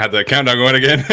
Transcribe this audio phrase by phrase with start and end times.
[0.00, 1.04] Had the countdown going again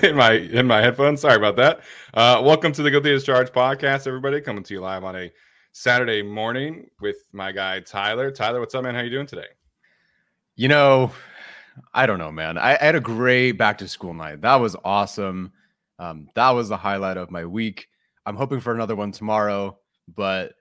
[0.04, 1.20] in my in my headphones.
[1.20, 1.80] Sorry about that.
[2.14, 4.40] Uh, welcome to the Guilty as Charged podcast, everybody.
[4.40, 5.32] Coming to you live on a
[5.72, 8.30] Saturday morning with my guy Tyler.
[8.30, 8.94] Tyler, what's up, man?
[8.94, 9.48] How you doing today?
[10.54, 11.10] You know,
[11.92, 12.56] I don't know, man.
[12.56, 14.42] I, I had a great back to school night.
[14.42, 15.50] That was awesome.
[15.98, 17.88] Um, that was the highlight of my week.
[18.26, 19.76] I'm hoping for another one tomorrow,
[20.14, 20.52] but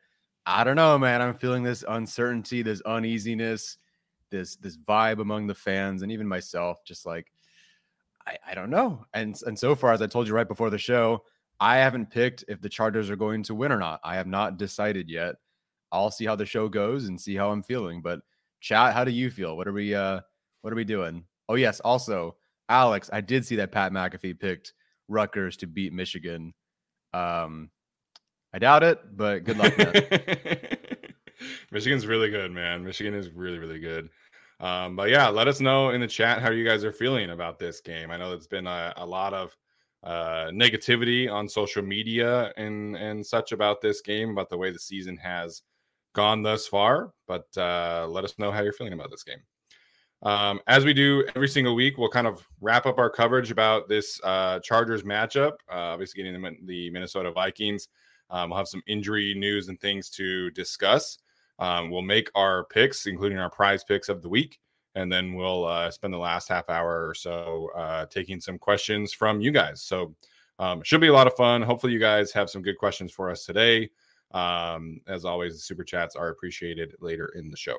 [0.48, 1.22] I don't know, man.
[1.22, 3.78] I'm feeling this uncertainty, this uneasiness,
[4.32, 6.84] this this vibe among the fans and even myself.
[6.84, 7.32] Just like
[8.28, 9.06] I, I don't know.
[9.14, 11.24] And and so far, as I told you right before the show,
[11.60, 14.00] I haven't picked if the Chargers are going to win or not.
[14.04, 15.36] I have not decided yet.
[15.92, 18.02] I'll see how the show goes and see how I'm feeling.
[18.02, 18.20] But
[18.60, 19.56] chat, how do you feel?
[19.56, 20.22] What are we uh
[20.62, 21.26] what are we doing?
[21.48, 22.36] Oh yes, also
[22.68, 24.74] Alex, I did see that Pat McAfee picked
[25.08, 26.54] Rutgers to beat Michigan.
[27.14, 27.70] Um
[28.54, 29.74] I doubt it, but good luck.
[31.72, 32.84] Michigan's really good, man.
[32.84, 34.10] Michigan is really, really good.
[34.60, 37.60] Um, but yeah, let us know in the chat how you guys are feeling about
[37.60, 38.12] this game.
[38.12, 39.56] I know it's been a, a lot of
[40.04, 44.80] uh, negativity on social media and and such about this game, about the way the
[44.80, 45.64] season has
[46.14, 47.12] gone thus far.
[47.28, 49.42] But uh, let us know how you're feeling about this game.
[50.24, 53.90] Um, as we do every single week, we'll kind of wrap up our coverage about
[53.90, 55.54] this uh, Chargers matchup.
[55.70, 57.90] Uh, obviously, getting the, the Minnesota Vikings.
[58.30, 61.20] Um, we'll have some injury news and things to discuss.
[61.60, 64.60] Um, we'll make our picks, including our prize picks of the week,
[64.96, 69.14] and then we'll uh, spend the last half hour or so uh, taking some questions
[69.14, 69.82] from you guys.
[69.82, 70.16] So
[70.60, 71.62] um, should be a lot of fun.
[71.62, 73.90] Hopefully, you guys have some good questions for us today.
[74.32, 77.78] Um, as always, the super chats are appreciated later in the show.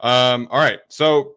[0.00, 1.36] Um, all right, so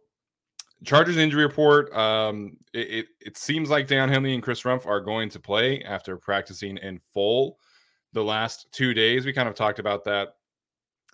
[0.84, 1.94] Chargers injury report.
[1.96, 5.82] Um, it, it, it, seems like Daiyan Henley and Chris Rumph are going to play
[5.84, 7.60] after practicing in full
[8.14, 9.26] the last two days.
[9.26, 10.36] We kind of talked about that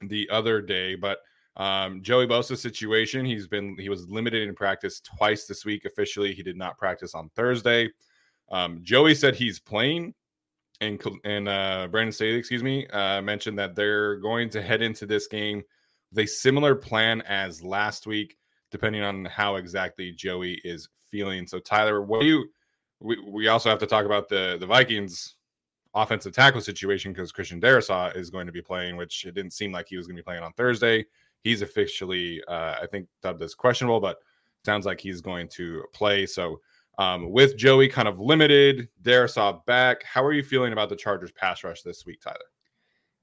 [0.04, 0.96] the other day.
[0.96, 1.20] But
[1.58, 5.86] um, Joey Bosa's situation, he's been he was limited in practice twice this week.
[5.86, 7.90] Officially, he did not practice on Thursday.
[8.52, 10.14] Um, Joey said he's playing,
[10.80, 15.06] and and uh, Brandon Staley, excuse me, uh, mentioned that they're going to head into
[15.06, 15.62] this game
[16.12, 18.38] with a similar plan as last week,
[18.72, 21.48] depending on how exactly Joey is feeling.
[21.48, 22.50] So, Tyler, what do you?
[23.00, 25.36] We, we also have to talk about the the Vikings
[25.94, 29.72] offensive tackle situation because Christian Darrisaw is going to be playing, which it didn't seem
[29.72, 31.06] like he was going to be playing on Thursday.
[31.44, 34.18] He's officially, uh, I think, dubbed as questionable, but
[34.64, 36.26] sounds like he's going to play.
[36.26, 36.62] So,
[36.98, 41.32] Um, with Joey kind of limited, Darrisaw back, how are you feeling about the Chargers
[41.32, 42.38] pass rush this week, Tyler?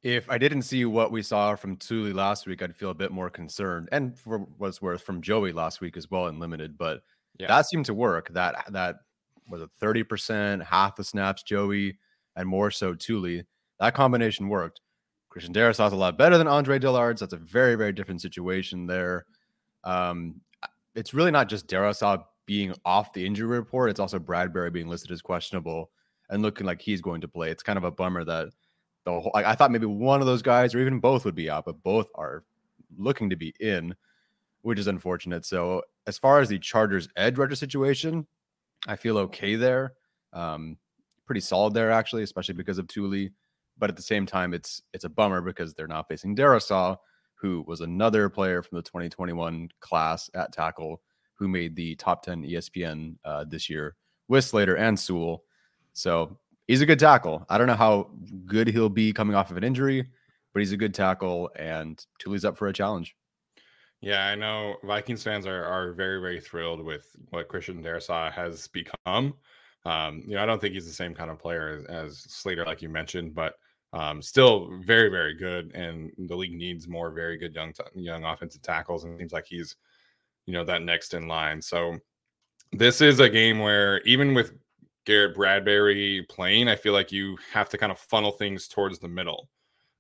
[0.03, 3.13] If I didn't see what we saw from Tuli last week, I'd feel a bit
[3.13, 3.89] more concerned.
[3.93, 6.79] And for what's worth, from Joey last week as well in limited.
[6.79, 7.03] But
[7.39, 7.49] yeah.
[7.49, 8.33] that seemed to work.
[8.33, 8.97] That that
[9.49, 11.99] was a 30%, half the snaps, Joey,
[12.39, 13.45] and more so Tuli.
[13.81, 14.81] That combination worked.
[15.29, 17.21] Christian Darrisaw's a lot better than Andre Dillard's.
[17.21, 19.27] That's a very, very different situation there.
[19.85, 20.41] Um,
[20.95, 23.91] it's really not just Darrisaw being off the injury report.
[23.91, 25.91] It's also Bradbury being listed as questionable
[26.31, 27.51] and looking like he's going to play.
[27.51, 28.49] It's kind of a bummer that
[29.05, 31.67] the whole, I thought maybe one of those guys or even both would be out,
[31.67, 32.45] but both are
[32.97, 33.95] looking to be in,
[34.63, 35.45] which is unfortunate.
[35.45, 38.27] So as far as the Chargers edge rusher situation,
[38.87, 39.95] I feel okay there.
[40.33, 40.79] Um,
[41.29, 43.31] pretty solid there actually, especially because of Tuli.
[43.79, 46.97] But at the same time, it's it's a bummer because they're not facing Darrisaw,
[47.37, 51.01] who was another player from the 2021 class at tackle
[51.35, 53.95] who made the top 10 ESPN uh, this year
[54.27, 55.45] with Slater and Sewell.
[55.93, 56.37] So
[56.67, 57.47] he's a good tackle.
[57.49, 58.11] I don't know how
[58.45, 60.09] good he'll be coming off of an injury,
[60.53, 63.15] but he's a good tackle, and Tuli's up for a challenge.
[64.01, 68.69] Yeah, I know Vikings fans are are very very thrilled with what Christian Darrisaw has
[68.69, 69.35] become.
[69.85, 72.65] Um, you know, I don't think he's the same kind of player as, as Slater,
[72.65, 73.55] like you mentioned, but
[73.93, 75.73] um, still very very good.
[75.75, 79.47] And the league needs more very good young young offensive tackles, and it seems like
[79.47, 79.77] he's
[80.47, 81.63] you know that next in line.
[81.63, 81.97] So
[82.73, 84.53] this is a game where even with
[85.07, 89.09] Garrett Bradbury playing, I feel like you have to kind of funnel things towards the
[89.09, 89.49] middle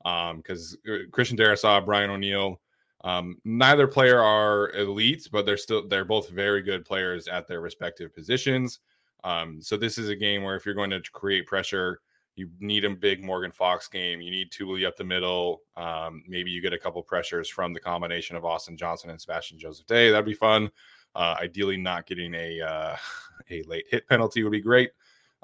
[0.04, 2.60] because um, uh, Christian Darrisaw, Brian O'Neill
[3.04, 7.60] um, neither player are elites, but they're still they're both very good players at their
[7.60, 8.80] respective positions.
[9.24, 12.00] Um, so this is a game where if you're going to create pressure,
[12.36, 14.20] you need a big Morgan Fox game.
[14.20, 15.62] You need Tuli up the middle.
[15.76, 19.58] Um, maybe you get a couple pressures from the combination of Austin Johnson and Sebastian
[19.58, 20.10] Joseph Day.
[20.10, 20.70] That'd be fun.
[21.14, 22.96] Uh, ideally, not getting a uh,
[23.50, 24.90] a late hit penalty would be great.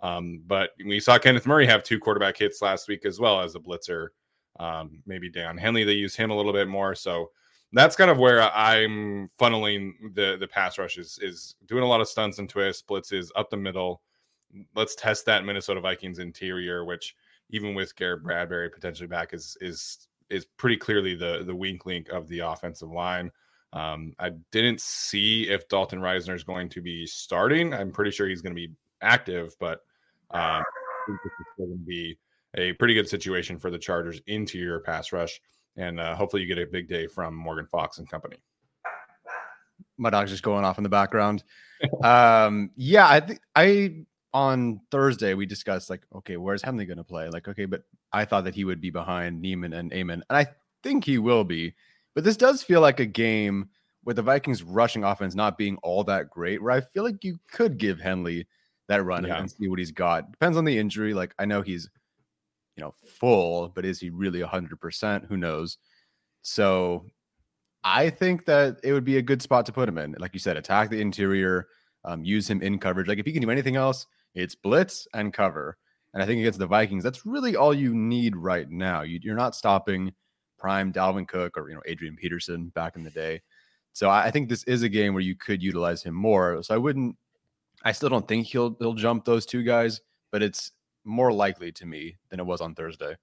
[0.03, 3.55] Um, but we saw Kenneth Murray have two quarterback hits last week as well as
[3.55, 4.09] a blitzer.
[4.61, 6.95] Um, maybe Daiyan Henley, they use him a little bit more.
[6.95, 7.31] So
[7.75, 12.09] that's kind of where I'm funneling the the pass rush is doing a lot of
[12.09, 14.01] stunts and twists, blitzes up the middle.
[14.77, 17.17] Let's test that Minnesota Vikings interior, which
[17.51, 22.09] even with Garrett Bradbury potentially back is is is pretty clearly the the weak link
[22.11, 23.31] of the offensive line.
[23.73, 27.75] Um, I didn't see if Dalton Risner is going to be starting.
[27.75, 28.73] I'm pretty sure he's going to be
[29.03, 29.81] active, but
[30.33, 31.17] is
[31.59, 32.17] going to be
[32.57, 35.41] a pretty good situation for the Chargers interior pass rush
[35.77, 38.37] and uh, hopefully you get a big day from Morgan Fox and company.
[39.97, 41.45] My dog's just going off in the background.
[42.03, 47.05] um, yeah, I think I on Thursday we discussed like, okay, where's Henley going to
[47.05, 47.29] play?
[47.29, 47.83] Like, okay, but
[48.13, 50.47] I thought that he would be behind Niemann and Amon, and I
[50.83, 51.75] think he will be.
[52.15, 53.69] But this does feel like a game
[54.05, 57.39] with the Vikings rushing offense not being all that great, where I feel like you
[57.51, 58.47] could give Henley
[58.89, 59.39] that run yeah.
[59.39, 60.31] and see what he's got.
[60.31, 61.15] Depends on the injury.
[61.15, 61.89] Like I know he's
[62.77, 65.27] you know, full, but is he really 100%?
[65.27, 65.79] Who knows?
[66.43, 67.07] So
[67.85, 70.15] I think that it would be a good spot to put him in.
[70.19, 71.69] Like you said, attack the interior,
[72.05, 73.09] um, use him in coverage.
[73.09, 75.77] Like if he can do anything else, it's blitz and cover.
[76.13, 79.03] And I think against the Vikings, that's really all you need right now.
[79.03, 80.13] You, you're not stopping
[80.59, 83.43] prime Dalvin Cook or you know Adrian Peterson back in the day.
[83.93, 86.63] So I, I think this is a game where you could utilize him more.
[86.63, 87.17] So I wouldn't.
[87.85, 90.01] I still don't think he'll he'll jump those two guys,
[90.33, 90.73] but it's
[91.05, 93.17] more likely to me than it was on Thursday.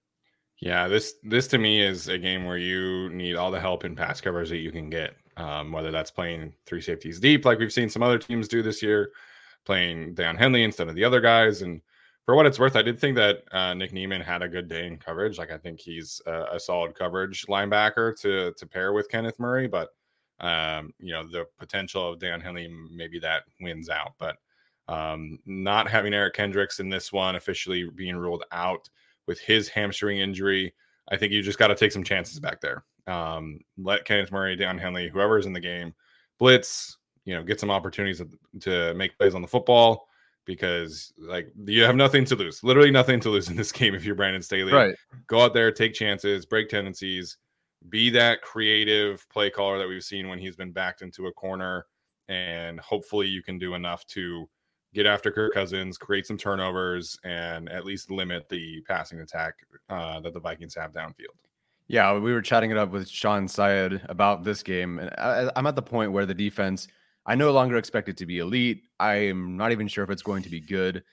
[0.61, 3.95] Yeah, this this to me is a game where you need all the help in
[3.95, 5.15] pass covers that you can get.
[5.37, 8.83] Um, whether that's playing three safeties deep, like we've seen some other teams do this
[8.83, 9.11] year,
[9.65, 11.61] playing Daiyan Henley instead of the other guys.
[11.61, 11.81] And
[12.25, 14.85] for what it's worth, I did think that uh, Nick Niemann had a good day
[14.85, 15.39] in coverage.
[15.39, 19.67] Like I think he's a, a solid coverage linebacker to to pair with Kenneth Murray.
[19.67, 19.89] But
[20.39, 24.13] um, you know the potential of Daiyan Henley, maybe that wins out.
[24.19, 24.37] But
[24.91, 28.89] um, not having Eric Kendricks in this one officially being ruled out
[29.25, 30.73] with his hamstring injury.
[31.09, 32.83] I think you just got to take some chances back there.
[33.07, 35.93] Um, let Kenneth Murray, Daiyan Henley, whoever is in the game,
[36.39, 38.21] blitz, you know, get some opportunities
[38.59, 40.07] to make plays on the football
[40.45, 44.03] because like you have nothing to lose, literally nothing to lose in this game if
[44.03, 44.73] you're Brandon Staley.
[44.73, 44.95] Right.
[45.27, 47.37] Go out there, take chances, break tendencies,
[47.87, 51.85] be that creative play caller that we've seen when he's been backed into a corner,
[52.27, 54.49] and hopefully you can do enough to
[54.93, 59.55] get after Kirk Cousins, create some turnovers, and at least limit the passing attack
[59.89, 61.37] uh, that the Vikings have downfield.
[61.87, 65.67] Yeah, we were chatting it up with Sean Syed about this game, and I, I'm
[65.67, 66.87] at the point where the defense,
[67.25, 68.83] I no longer expect it to be elite.
[68.99, 71.03] I am not even sure if it's going to be good,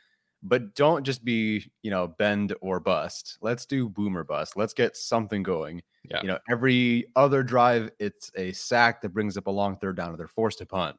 [0.43, 3.39] but don't just be, you know, bend or bust.
[3.41, 4.57] Let's do boomer bust.
[4.57, 5.83] Let's get something going.
[6.05, 6.23] Yeah.
[6.23, 10.15] You know, every other drive, it's a sack that brings up a long third down,
[10.15, 10.97] or they're forced to punt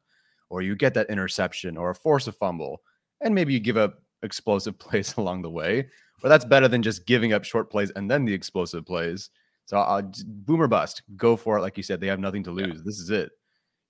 [0.50, 2.82] or you get that interception or a force a fumble.
[3.22, 5.88] and maybe you give up explosive plays along the way.
[6.22, 9.30] But that's better than just giving up short plays and then the explosive plays.
[9.64, 11.02] So I'll boomer bust.
[11.16, 11.62] Go for it.
[11.62, 12.76] Like you said, they have nothing to lose.
[12.76, 12.82] Yeah.
[12.84, 13.30] This is it.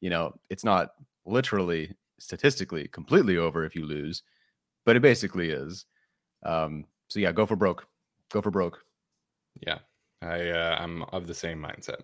[0.00, 0.90] You know, it's not
[1.26, 4.22] literally statistically completely over if you lose,
[4.84, 5.86] but it basically is.
[6.44, 7.86] Um, so yeah, go for broke.
[8.30, 8.84] Go for broke.
[9.66, 9.78] Yeah,
[10.22, 12.00] I uh, I'm of the same mindset.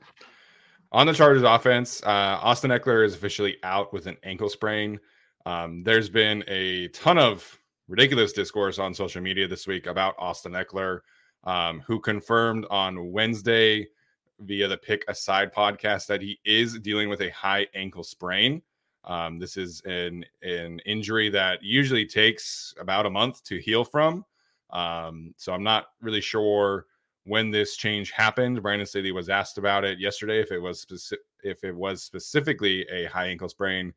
[0.93, 5.01] On the Chargers offense, uh, Austin Ekeler is officially out with an ankle sprain.
[5.45, 10.53] Um, there's been a ton of ridiculous discourse on social media this week about Austin
[10.53, 11.01] Ekeler,
[11.45, 13.87] um, who confirmed on Wednesday
[14.41, 18.63] via the Pick Aside podcast that he is dealing with a high ankle sprain.
[19.05, 24.25] Um, this is an an injury that usually takes about a month to heal from.
[24.71, 26.87] Um, so I'm not really sure
[27.27, 28.63] when this change happened.
[28.63, 32.87] Brandon Staley was asked about it yesterday if it was specific if it was specifically
[32.91, 33.93] a high ankle sprain,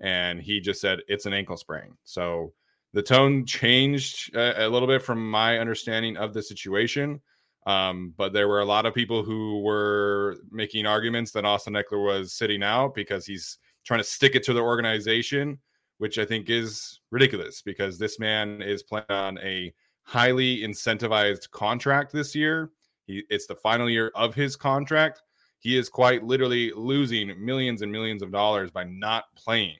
[0.00, 1.96] and he just said it's an ankle sprain.
[2.04, 2.52] So
[2.94, 7.20] the tone changed a, a little bit from my understanding of the situation.
[7.66, 12.04] Um, but there were a lot of people who were making arguments that Austin Ekeler
[12.04, 15.58] was sitting out because he's trying to stick it to the organization,
[15.98, 19.72] which I think is ridiculous because this man is playing on a
[20.04, 22.70] highly incentivized contract this year.
[23.06, 25.22] He, it's the final year of his contract.
[25.58, 29.78] He is quite literally losing millions and millions of dollars by not playing.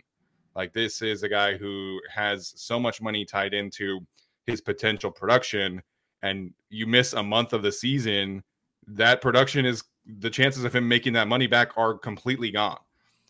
[0.57, 4.01] Like this is a guy who has so much money tied into
[4.47, 5.83] his potential production,
[6.23, 8.43] and you miss a month of the season,
[8.87, 9.83] that production is
[10.21, 12.79] the chances of him making that money back are completely gone.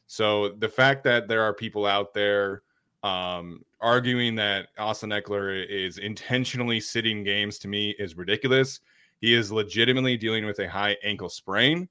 [0.06, 2.62] So the fact that there are people out there
[3.02, 8.81] um, arguing that Austin Ekeler is intentionally sitting games to me is ridiculous.
[9.21, 11.88] He is legitimately dealing with a high ankle sprain,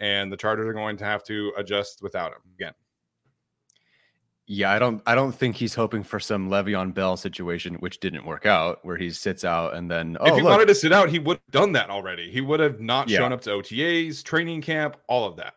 [0.00, 2.72] and the Chargers are going to have to adjust without him again.
[4.48, 8.24] Yeah, I don't I don't think he's hoping for some Le'Veon Bell situation, which didn't
[8.24, 10.50] work out, where he sits out and then oh, if he look.
[10.50, 12.30] wanted to sit out, he would have done that already.
[12.30, 13.18] He would have not yeah.
[13.18, 15.54] shown up to OTAs, training camp, all of that.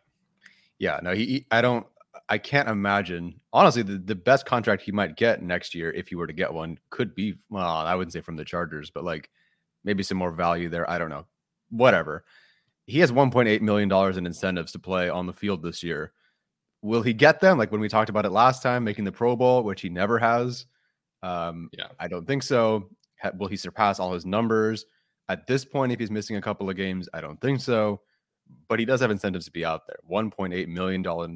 [0.78, 1.86] Yeah, no, he I don't
[2.28, 3.40] I can't imagine.
[3.52, 6.52] Honestly, the, the best contract he might get next year, if he were to get
[6.52, 9.30] one, could be well, I wouldn't say from the Chargers, but like
[9.84, 10.88] maybe some more value there.
[10.90, 11.26] I don't know.
[11.70, 12.24] Whatever.
[12.86, 16.12] He has 1.8 million dollars in incentives to play on the field this year.
[16.82, 17.58] Will he get them?
[17.58, 20.18] Like when we talked about it last time, making the Pro Bowl, which he never
[20.18, 20.66] has.
[21.22, 22.88] Um, yeah, I don't think so.
[23.36, 24.86] Will he surpass all his numbers
[25.28, 25.92] at this point?
[25.92, 28.00] If he's missing a couple of games, I don't think so.
[28.68, 29.98] But he does have incentives to be out there.
[30.10, 31.28] 1.8 million dollar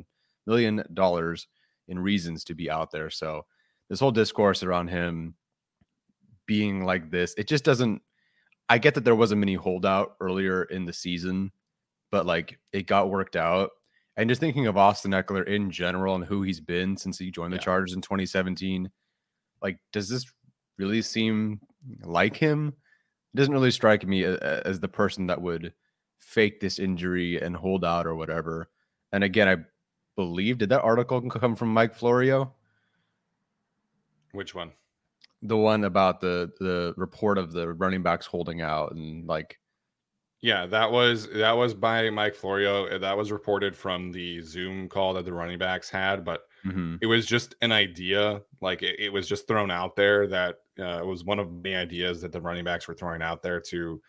[0.46, 1.46] million dollars
[1.88, 3.10] in reasons to be out there.
[3.10, 3.46] So
[3.88, 5.34] this whole discourse around him
[6.46, 8.02] being like this, it just doesn't.
[8.68, 11.52] I get that there was a mini holdout earlier in the season,
[12.10, 13.70] but like it got worked out.
[14.16, 17.52] And just thinking of Austin Ekeler in general and who he's been since he joined
[17.52, 17.62] the yeah.
[17.62, 18.88] Chargers in 2017,
[19.60, 20.24] like, does this
[20.78, 21.60] really seem
[22.02, 22.74] like him?
[23.34, 25.72] It doesn't really strike me as the person that would
[26.18, 28.70] fake this injury and hold out or whatever.
[29.12, 29.56] And again, I
[30.16, 32.52] believe did that article come from Mike Florio?
[34.32, 34.72] Which one?
[35.42, 39.58] The one about the the report of the running backs holding out and like
[40.44, 42.98] yeah, that was that was by Mike Florio.
[42.98, 46.96] That was reported from the Zoom call that the running backs had, but mm-hmm.
[47.00, 48.42] it was just an idea.
[48.60, 51.74] Like it, it was just thrown out there that uh, it was one of the
[51.74, 54.02] ideas that the running backs were throwing out there to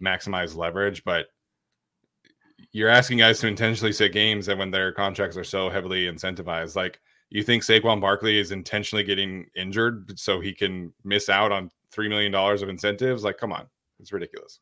[0.00, 1.02] maximize leverage.
[1.02, 1.26] But
[2.72, 6.76] you're asking guys to intentionally sit games and when their contracts are so heavily incentivized.
[6.76, 7.00] Like
[7.30, 12.08] you think Saquon Barkley is intentionally getting injured so he can miss out on three
[12.08, 13.24] million dollars of incentives?
[13.24, 13.66] Like, come on,
[13.98, 14.60] it's ridiculous.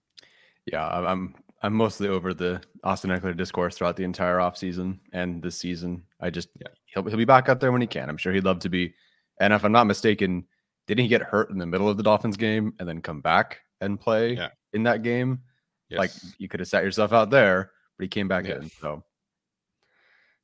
[0.66, 5.58] Yeah, I'm I'm mostly over the Austin Ekeler discourse throughout the entire offseason and this
[5.58, 6.04] season.
[6.20, 6.68] I just yeah.
[6.86, 8.08] he'll he'll be back out there when he can.
[8.08, 8.94] I'm sure he'd love to be.
[9.40, 10.44] And if I'm not mistaken,
[10.86, 13.60] didn't he get hurt in the middle of the Dolphins game and then come back
[13.80, 14.48] and play yeah.
[14.72, 15.40] in that game?
[15.88, 15.98] Yes.
[15.98, 18.56] Like you could have sat yourself out there but he came back yeah.
[18.56, 18.70] in.
[18.70, 19.04] So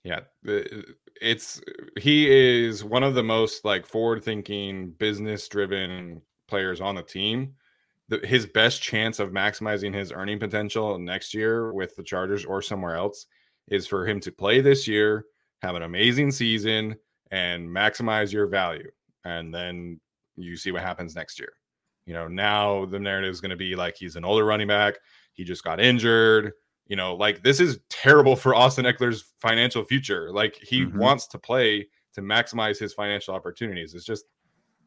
[0.02, 0.20] yeah,
[1.20, 1.62] it's
[1.99, 7.54] he is one of the most like forward-thinking, business-driven players on the team.
[8.08, 12.61] The, his best chance of maximizing his earning potential next year with the Chargers or
[12.61, 13.25] somewhere else
[13.68, 15.25] is for him to play this year,
[15.62, 16.96] have an amazing season,
[17.30, 18.90] and maximize your value.
[19.25, 19.99] And then
[20.37, 21.54] you see what happens next year.
[22.04, 24.96] You know, now the narrative is going to be like he's an older running back.
[25.32, 26.52] He just got injured.
[26.87, 30.31] You know, like this is terrible for Austin Ekeler's financial future.
[30.33, 30.99] Like he mm-hmm.
[30.99, 33.95] wants to play to maximize his financial opportunities.
[33.95, 34.26] It's just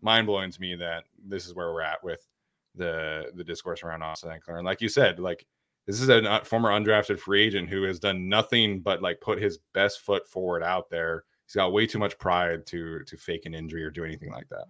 [0.02, 2.28] mind blowing to me that this is where we're at with
[2.76, 4.58] the the discourse around Austin Ekeler.
[4.58, 5.46] And like you said, like
[5.86, 9.60] this is a former undrafted free agent who has done nothing but like put his
[9.74, 11.24] best foot forward out there.
[11.46, 14.50] He's got way too much pride to to fake an injury or do anything like
[14.50, 14.66] that.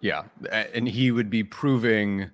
[0.00, 2.30] Yeah, and he would be proving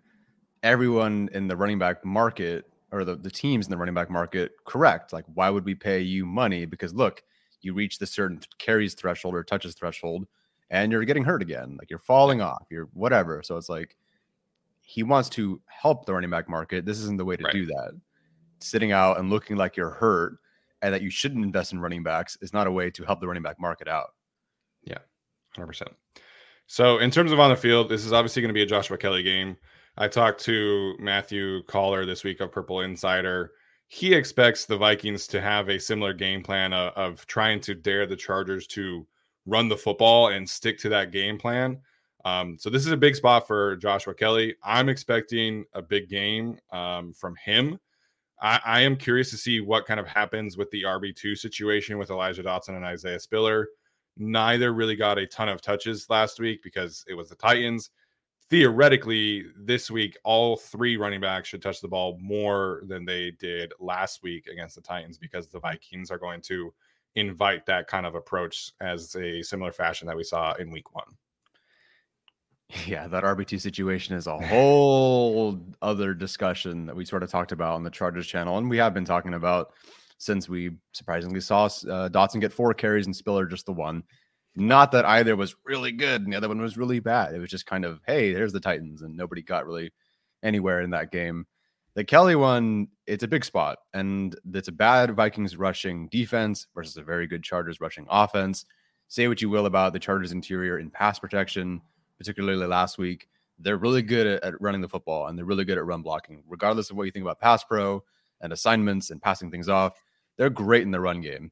[0.63, 4.53] everyone in the running back market or the, the teams in the running back market
[4.65, 5.13] correct.
[5.13, 6.65] Like, why would we pay you money?
[6.65, 7.23] Because look,
[7.63, 10.27] you reach the certain carries threshold or touches threshold,
[10.71, 11.77] and you're getting hurt again.
[11.79, 13.43] Like you're falling off, you're whatever.
[13.43, 13.97] So it's like
[14.83, 16.85] he wants to help the running back market.
[16.85, 17.53] This isn't the way to right.
[17.53, 17.93] do that.
[18.61, 20.39] Sitting out and looking like you're hurt
[20.83, 23.27] and that you shouldn't invest in running backs is not a way to help the
[23.27, 24.15] running back market out.
[24.85, 24.99] Yeah,
[25.57, 25.83] 100%.
[26.67, 28.97] So, in terms of on the field, this is obviously going to be a Joshua
[28.97, 29.57] Kelley game.
[29.97, 33.53] I talked to Matthew Coller this week of Purple Insider.
[33.89, 38.07] He expects the Vikings to have a similar game plan of, of trying to dare
[38.07, 39.07] the Chargers to
[39.47, 41.81] run the football and stick to that game plan.
[42.25, 44.55] Um, so this is a big spot for Joshua Kelley.
[44.63, 47.79] I'm expecting a big game um, from him.
[48.41, 52.11] I, I, am curious to see what kind of happens with the RB2 situation with
[52.11, 53.69] Elijah Dotson and Isaiah Spiller.
[54.17, 57.91] Neither really got a ton of touches last week because it was the Titans.
[58.51, 63.73] Theoretically, this week, all three running backs should touch the ball more than they did
[63.79, 66.75] last week against the Titans because the Vikings are going to
[67.15, 71.07] invite that kind of approach as a similar fashion that we saw in week one.
[72.87, 77.75] Yeah, that RB2 situation is a whole other discussion that we sort of talked about
[77.75, 78.59] on the Chargers channel.
[78.59, 79.73] And we have been talking about
[80.19, 84.05] since we surprisingly saw uh, Dotson get four carries and Spiller just the one.
[84.57, 87.35] Not that either was really good and the other one was really bad.
[87.35, 89.93] It was just kind of, hey, there's the Titans, and nobody got really
[90.43, 91.47] anywhere in that game.
[91.95, 96.97] The Kelley one, it's a big spot, and it's a bad Vikings rushing defense versus
[96.97, 98.65] a very good Chargers rushing offense.
[99.09, 101.83] Say what you will about the Chargers interior in pass protection
[102.21, 103.29] particularly last week.
[103.59, 106.45] They're really good at, at running the football and they're really good at run blocking,
[106.47, 108.05] regardless of what you think about pass pro
[108.43, 109.95] and assignments and passing things off.
[110.37, 111.51] They're great in the run game.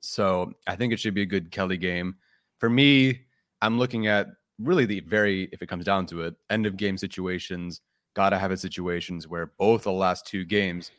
[0.00, 2.16] So I think it should be a good Kelley game.
[2.58, 3.22] For me,
[3.62, 6.96] I'm looking at really the very, if it comes down to it, end of game
[6.96, 7.80] situations.
[8.14, 10.90] Gotta have it situations where both the last two games,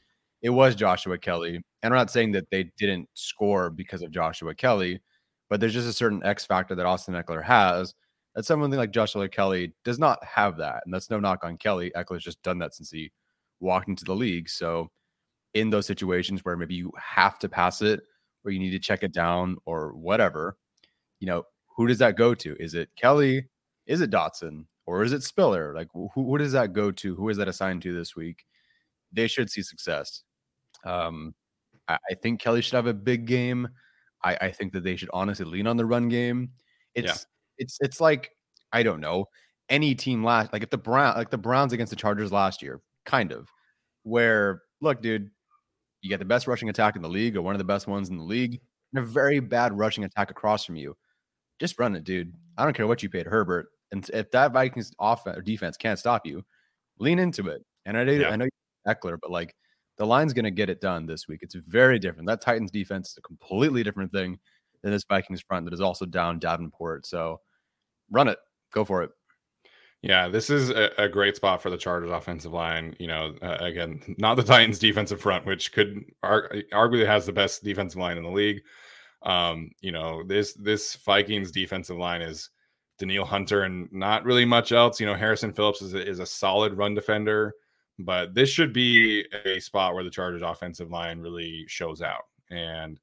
[0.41, 1.55] it was Joshua Kelley.
[1.55, 5.01] And I'm not saying that they didn't score because of Joshua Kelley,
[5.49, 7.95] but there's just a certain X factor that Austin Ekeler has
[8.35, 10.83] that someone like Joshua Kelley does not have that.
[10.85, 11.91] And that's no knock on Kelley.
[11.95, 13.11] Ekeler's just done that since he
[13.59, 14.47] walked into the league.
[14.47, 14.91] So
[15.55, 18.01] in those situations where maybe you have to pass it
[18.47, 20.57] or you need to check it down or whatever,
[21.19, 21.43] you know,
[21.75, 22.55] who does that go to?
[22.59, 23.45] Is it Kelley?
[23.85, 24.65] Is it Dotson?
[24.85, 25.73] Or is it Spiller?
[25.75, 27.15] Like who, who does that go to?
[27.15, 28.45] Who is that assigned to this week?
[29.11, 30.23] They should see success.
[30.85, 31.35] Um,
[31.87, 33.67] I, I think Kelley should have a big game.
[34.23, 36.51] I, I think that they should honestly lean on the run game.
[36.95, 37.15] It's yeah
[37.57, 38.31] it's it's like
[38.71, 39.25] I don't know
[39.69, 42.81] any team last like if the Brown like the Browns against the Chargers last year,
[43.05, 43.49] kind of
[44.03, 45.29] where look, dude,
[46.01, 48.09] you get the best rushing attack in the league or one of the best ones
[48.09, 48.59] in the league,
[48.93, 50.95] and a very bad rushing attack across from you.
[51.59, 52.33] Just run it, dude.
[52.57, 53.67] I don't care what you paid Herbert.
[53.91, 56.43] And if that Vikings offense or uh, defense can't stop you,
[56.99, 57.63] lean into it.
[57.85, 58.29] And I know, yeah.
[58.29, 58.47] I know
[58.87, 59.55] Ekeler, but like
[59.97, 61.39] the line's going to get it done this week.
[61.41, 62.27] It's very different.
[62.27, 64.39] That Titans defense is a completely different thing
[64.83, 67.05] than this Vikings front that is also down Davenport.
[67.05, 67.39] So
[68.11, 68.37] run it,
[68.73, 69.11] go for it.
[70.03, 72.95] Yeah, this is a, a, great spot for the Chargers offensive line.
[72.99, 77.33] You know, uh, again, not the Titans defensive front, which could ar- arguably has the
[77.33, 78.61] best defensive line in the league.
[79.23, 82.49] Um, you know, this this Vikings defensive line is
[82.99, 84.99] Danielle Hunter and not really much else.
[84.99, 87.53] You know, Harrison Phillips is a, is a solid run defender,
[87.97, 92.25] but this should be a spot where the Chargers offensive line really shows out.
[92.51, 92.99] And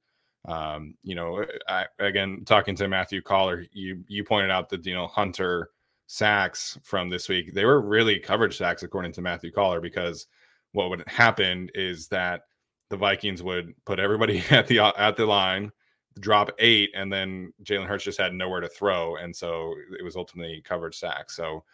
[0.46, 4.94] um, you know, I, again, talking to Matthew Coller, you you pointed out that you
[4.94, 5.70] know Hunter
[6.06, 7.54] sacks from this week.
[7.54, 10.26] They were really coverage sacks according to Matthew Coller because
[10.72, 12.42] what would happen is that
[12.90, 15.72] the Vikings would put everybody at the uh, at the line,
[16.20, 20.16] drop eight, and then Jalen Hurts just had nowhere to throw, and so it was
[20.16, 21.36] ultimately coverage sacks.
[21.36, 21.64] So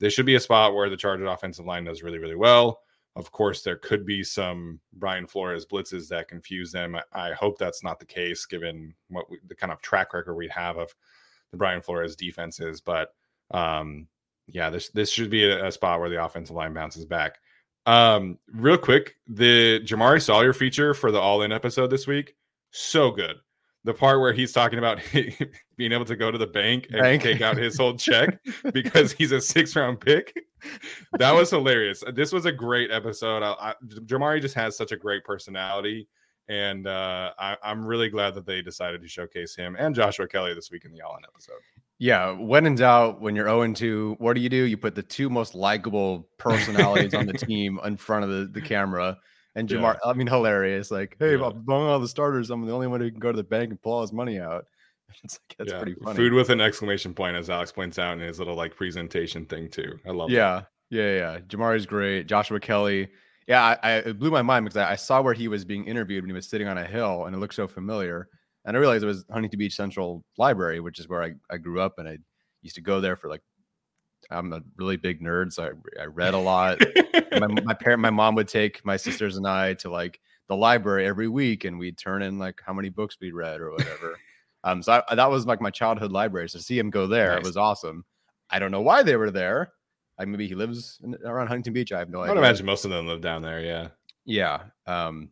[0.00, 2.80] this should be a spot where the Chargers offensive line does really really well.
[3.16, 6.96] Of course, there could be some Brian Flores blitzes that confuse them.
[7.12, 10.46] I, hope that's not the case, given what we, the kind of track record we
[10.54, 10.94] have of
[11.50, 12.80] the Brian Flores defenses.
[12.80, 13.14] But
[13.50, 14.06] um,
[14.46, 17.36] yeah, this this should be a, a, spot where the offensive line bounces back.
[17.86, 22.34] Um, real quick, the Jamaree Salyer feature for the All In episode this week,
[22.70, 23.36] so good
[23.84, 25.00] the part where he's talking about
[25.76, 27.22] being able to go to the bank and bank.
[27.22, 28.38] take out his whole check
[28.72, 30.34] because he's a six round pick.
[31.18, 32.02] That was hilarious.
[32.14, 33.42] This was a great episode.
[33.42, 36.08] I, I, Jamaree just has such a great personality.
[36.48, 40.54] And uh, I, am really glad that they decided to showcase him and Joshua Kelley
[40.54, 41.60] this week in the All In episode.
[41.98, 42.32] Yeah.
[42.32, 44.64] When in doubt, when you're 0 2, what do you do?
[44.64, 48.62] You put the two most likable personalities on the team in front of the, the
[48.62, 49.18] camera
[49.58, 50.10] and Jamar, yeah.
[50.10, 50.92] I mean, hilarious.
[50.92, 51.48] Like, hey, yeah.
[51.48, 53.82] among all the starters, I'm the only one who can go to the bank and
[53.82, 54.66] pull all his money out.
[55.24, 55.78] it's like that's yeah.
[55.78, 56.16] pretty funny.
[56.16, 59.68] Food with an exclamation point, as Alex points out in his little like presentation thing
[59.68, 59.98] too.
[60.06, 60.30] I love.
[60.30, 60.34] It.
[60.34, 61.38] Yeah, yeah, yeah.
[61.40, 62.28] Jamaree's great.
[62.28, 63.08] Joshua Kelley.
[63.48, 65.86] Yeah, I, I it blew my mind because I, I saw where he was being
[65.86, 68.28] interviewed when he was sitting on a hill, and it looked so familiar.
[68.64, 71.80] And I realized it was Huntington Beach Central Library, which is where I, I grew
[71.80, 72.18] up, and I
[72.62, 73.40] used to go there for like.
[74.30, 76.78] I'm a really big nerd, so I, I read a lot.
[77.38, 81.06] my my parent, my mom would take my sisters and I to like the library
[81.06, 84.18] every week, and we'd turn in like how many books we read or whatever.
[84.64, 86.48] um, so I, that was like my childhood library.
[86.48, 87.38] So to see him go there, Nice.
[87.38, 88.04] it was awesome.
[88.50, 89.72] I don't know why they were there.
[90.18, 91.92] Like maybe he lives in, around Huntington Beach.
[91.92, 92.30] I have no idea.
[92.30, 92.40] I idea.
[92.40, 93.60] would imagine most of them live down there.
[93.60, 93.88] Yeah.
[94.24, 94.62] Yeah.
[94.86, 95.30] Um,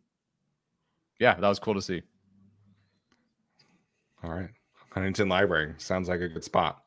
[1.19, 2.01] yeah, that was cool to see.
[4.23, 4.49] All right.
[4.91, 6.83] Huntington Library sounds like a good spot.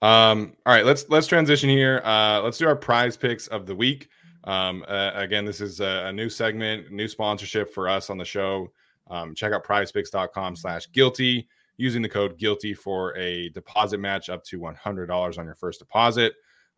[0.00, 2.00] Um, all right, let's let's transition here.
[2.04, 4.08] Uh, let's do our prize picks of the week.
[4.44, 8.24] Um, uh, again, this is a, a new segment, new sponsorship for us on the
[8.24, 8.70] show.
[9.10, 11.48] Um, check out prizepicks.com slash guilty
[11.78, 16.34] using the code guilty for a deposit match up to $100 on your first deposit.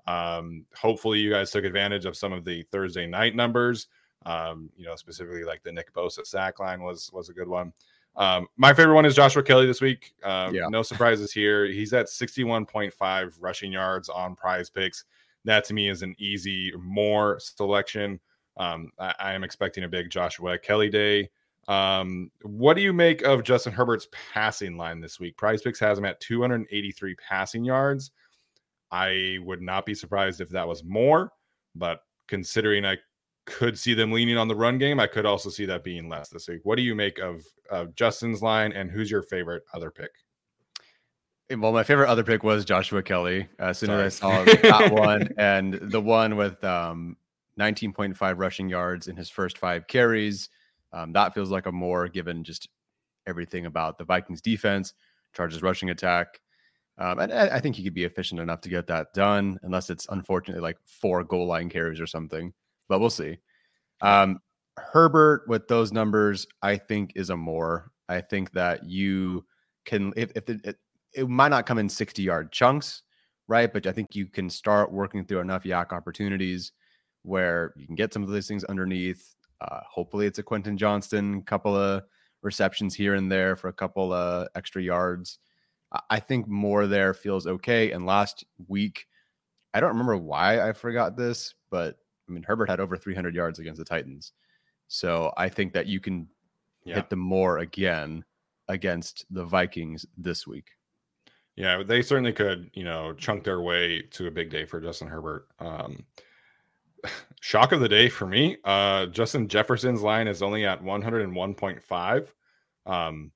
[0.06, 3.88] Um, hopefully you guys took advantage of some of the Thursday night numbers.
[4.26, 7.72] Um, you know, specifically like the Nick Bosa sack line was, was a good one.
[8.16, 10.12] Um, my favorite one is Joshua Kelley this week.
[10.22, 10.66] Um, Yeah.
[10.68, 11.66] No surprises here.
[11.66, 15.04] He's at 61.5 rushing yards on prize picks.
[15.44, 18.20] That to me is an easy more selection.
[18.56, 21.30] Um, I, I am expecting a big Joshua Kelley day.
[21.68, 25.36] Um, what do you make of Justin Herbert's passing line this week?
[25.36, 28.10] Prize Picks has him at 283 passing yards.
[28.90, 31.32] I would not be surprised if that was more,
[31.74, 32.96] but considering I
[33.46, 36.28] could see them leaning on the run game, I could also see that being less
[36.28, 36.60] this week.
[36.64, 40.10] What do you make of, of Justin's line, and who's your favorite other pick?
[41.50, 43.48] Eh, Well, my favorite other pick was Joshua Kelley.
[43.58, 47.16] As soon as I saw that one and the one with um,
[47.58, 50.48] 19.5 rushing yards in his first five carries,
[50.92, 52.68] um, that feels like a more given just
[53.26, 54.94] everything about the Vikings defense,
[55.32, 56.40] Chargers rushing attack.
[57.00, 60.06] Um, and I, think he could be efficient enough to get that done, unless it's
[60.10, 62.52] unfortunately like four goal line carries or something.
[62.90, 63.38] But we'll see.
[64.02, 64.40] Um,
[64.76, 67.90] Herbert with those numbers, I think is a more.
[68.08, 69.46] I think that you
[69.86, 70.76] can if if it, it,
[71.14, 73.02] it might not come in 60 yard chunks,
[73.48, 73.72] right?
[73.72, 76.72] But I think you can start working through enough YAC opportunities
[77.22, 79.36] where you can get some of these things underneath.
[79.62, 82.02] Uh, hopefully, it's a Quentin Johnston, couple of
[82.42, 85.38] receptions here and there for a couple of extra yards.
[86.10, 87.90] I- think more there feels okay.
[87.92, 89.06] And last week,
[89.74, 91.98] I don't remember why I forgot this, but
[92.28, 94.32] I mean, Herbert had over 300 yards against the Titans.
[94.88, 96.28] So I think that you can
[96.84, 96.94] Yeah.
[96.96, 98.24] hit them more again
[98.68, 100.70] against the Vikings this week.
[101.56, 105.08] Yeah, they certainly could, you know, chunk their way to a big day for Justin
[105.08, 105.48] Herbert.
[105.58, 106.06] Um,
[107.40, 108.56] shock of the day for me.
[108.64, 112.32] Uh, Justin Jefferson's line is only at 101.5.
[112.86, 113.32] Um,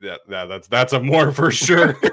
[0.00, 1.96] that that's that's a more for sure.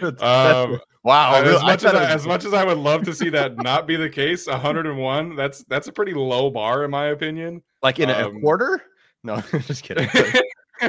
[0.00, 1.42] That's- um, wow.
[1.42, 3.86] as much as, I, was- as much as I would love to see that not
[3.86, 5.34] be the case, 101.
[5.36, 7.62] That's that's a pretty low bar in my opinion.
[7.82, 8.80] like in a- um, a quarter?
[9.24, 10.08] No, just kidding.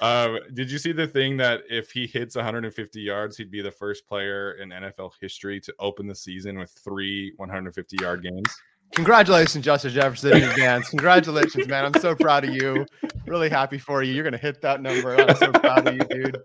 [0.00, 3.70] um, did you see the thing that if he hits 150 yards, he'd be the
[3.70, 8.56] first player in NFL history to open the season with three 150 yard games?
[8.92, 10.88] Congratulations, Justin Jefferson in advance.
[10.90, 11.84] Congratulations, man.
[11.84, 12.86] I'm so proud of you.
[13.26, 14.12] Really happy for you.
[14.12, 15.14] You're gonna hit that number.
[15.14, 16.42] I'm so proud of you, dude.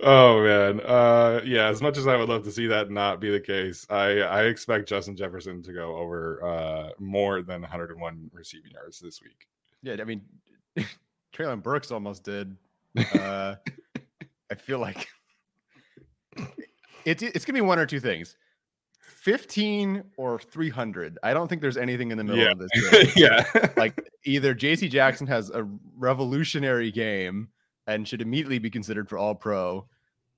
[0.00, 1.68] oh man, uh, yeah.
[1.68, 4.44] As much as I would love to see that not be the case, I I
[4.44, 9.48] expect Justin Jefferson to go over uh, more than 101 receiving yards this week.
[9.82, 10.22] Yeah, I mean,
[11.34, 12.56] Treylon Burks almost did.
[13.14, 13.56] Uh,
[14.50, 15.08] I feel like
[17.04, 18.36] it's it's gonna be one or two things.
[19.24, 21.18] 15 or 300.
[21.22, 22.50] I don't think there's anything in the middle Yeah.
[22.52, 23.16] of this.
[23.16, 27.48] yeah, like either JC Jackson has a revolutionary game
[27.86, 29.88] and should immediately be considered for all pro,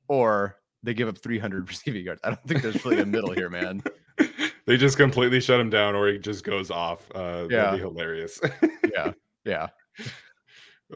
[0.07, 2.20] or they give up 300 receiving yards.
[2.22, 3.83] I don't think there's really a middle here, man.
[4.66, 7.11] they just completely shut him down, or he just goes off.
[7.12, 7.64] Uh, Yeah.
[7.64, 8.40] that'd be hilarious.
[8.94, 9.12] Yeah.
[9.44, 9.66] Yeah.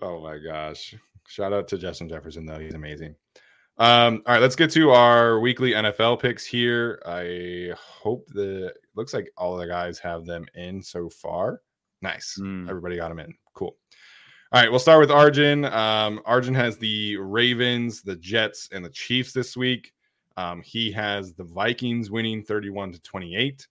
[0.01, 0.95] oh my gosh!
[1.27, 3.17] Shout out to Justin Jefferson though; he's amazing.
[3.81, 7.03] Um, all right, let's get to our weekly NFL picks here.
[7.07, 11.63] I hope the looks like all the guys have them in so far.
[12.03, 12.69] Nice, Mm.
[12.69, 13.33] everybody got them in.
[13.55, 13.77] Cool.
[14.53, 15.65] All right, we'll start with Arjun.
[15.65, 19.93] Um, Arjun has the Ravens, the Jets, and the Chiefs this week.
[20.37, 23.67] Um, he has the Vikings winning 31 to 28.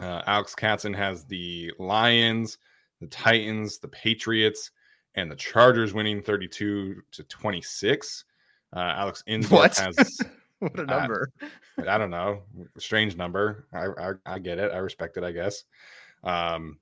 [0.00, 2.58] Uh, Alex Katzen has the Lions,
[3.00, 4.72] the Titans, the Patriots,
[5.14, 8.24] and the Chargers winning 32 to 26.
[8.74, 9.76] Uh, Alex Insworth What?
[9.76, 10.20] has,
[10.60, 11.32] What a number.
[11.88, 12.42] I don't know,
[12.78, 13.66] strange number.
[13.72, 14.72] I, I, I get it.
[14.72, 15.64] I respect it, I guess.
[16.22, 16.78] Um,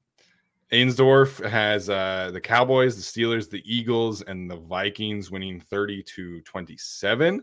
[0.72, 6.40] Ainsdorf has uh, the Cowboys, the Steelers, the Eagles, and the Vikings winning 30 to
[6.42, 7.42] 27.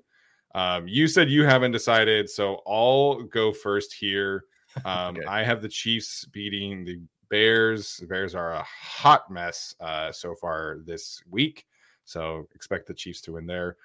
[0.53, 4.45] Um, you said you haven't decided, so I'll go first here.
[4.83, 5.25] Um, okay.
[5.25, 7.95] I have the Chiefs beating the Bears.
[7.95, 11.65] The Bears are a hot mess uh, so far this week,
[12.03, 13.77] so expect the Chiefs to win there.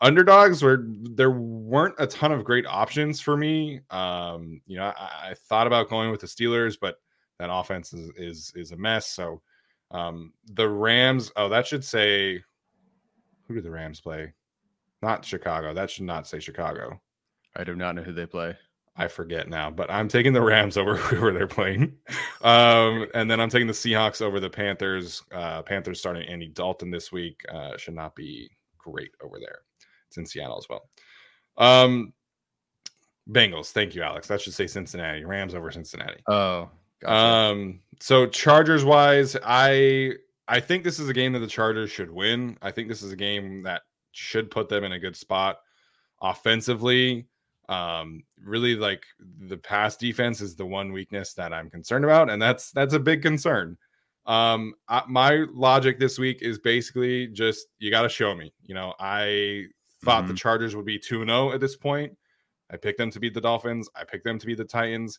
[0.00, 3.80] Underdogs were there weren't a ton of great options for me.
[3.90, 6.96] Um, you know, I, I thought about going with the Steelers, but
[7.38, 9.06] that offense is is, is a mess.
[9.08, 9.40] So
[9.90, 11.32] um, the Rams.
[11.36, 12.42] Oh, that should say
[13.46, 14.32] who do the Rams play?
[15.02, 15.72] Not Chicago.
[15.72, 17.00] That should not say Chicago.
[17.54, 18.56] I do not know who they play.
[18.98, 21.96] I forget now, but I'm taking the Rams over whoever they're playing.
[22.42, 25.22] Um, and then I'm taking the Seahawks over the Panthers.
[25.32, 29.60] Uh, Panthers starting Andy Dalton this week uh, should not be great over there.
[30.08, 30.88] It's in Seattle as well.
[31.58, 32.12] Um,
[33.28, 33.72] Bengals.
[33.72, 34.28] Thank you, Alex.
[34.28, 35.24] That should say Cincinnati.
[35.24, 36.22] Rams over Cincinnati.
[36.28, 37.14] Oh, Gotcha.
[37.14, 40.12] Um, so Chargers wise, I
[40.48, 42.56] I think this is a game that the Chargers should win.
[42.62, 45.58] I think this is a game that should put them in a good spot
[46.22, 47.26] offensively.
[47.68, 52.40] Um, really like the pass defense is the one weakness that I'm concerned about, and
[52.40, 53.76] that's that's a big concern.
[54.24, 58.52] Um, I, my logic this week is basically just you got to show me.
[58.62, 59.66] You know, I
[60.06, 60.32] thought mm-hmm.
[60.32, 62.16] the Chargers would be 2 0 at this point.
[62.70, 63.88] I picked them to beat the Dolphins.
[63.94, 65.18] I picked them to beat the Titans.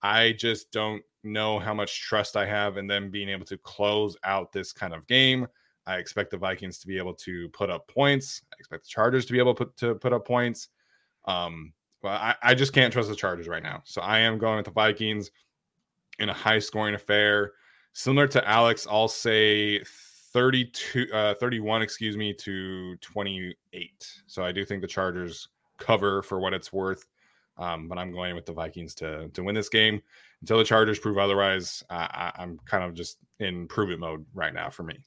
[0.00, 4.16] I just don't know how much trust I have in them being able to close
[4.24, 5.46] out this kind of game.
[5.86, 8.42] I expect the Vikings to be able to put up points.
[8.52, 10.68] I expect the Chargers to be able to put, to put up points.
[11.24, 13.82] Um, but I, I just can't trust the Chargers right now.
[13.84, 15.30] So I am going with the Vikings
[16.18, 17.52] in a high scoring affair.
[17.92, 19.82] Similar to Alex, I'll say
[20.32, 24.22] 32, uh, 31, excuse me, to 28.
[24.26, 27.06] So I do think the Chargers cover for what it's worth.
[27.56, 30.00] Um, but I'm going with the Vikings to to win this game
[30.42, 31.82] until the Chargers prove otherwise.
[31.90, 34.98] I, I'm kind of just in prove it mode right now for me.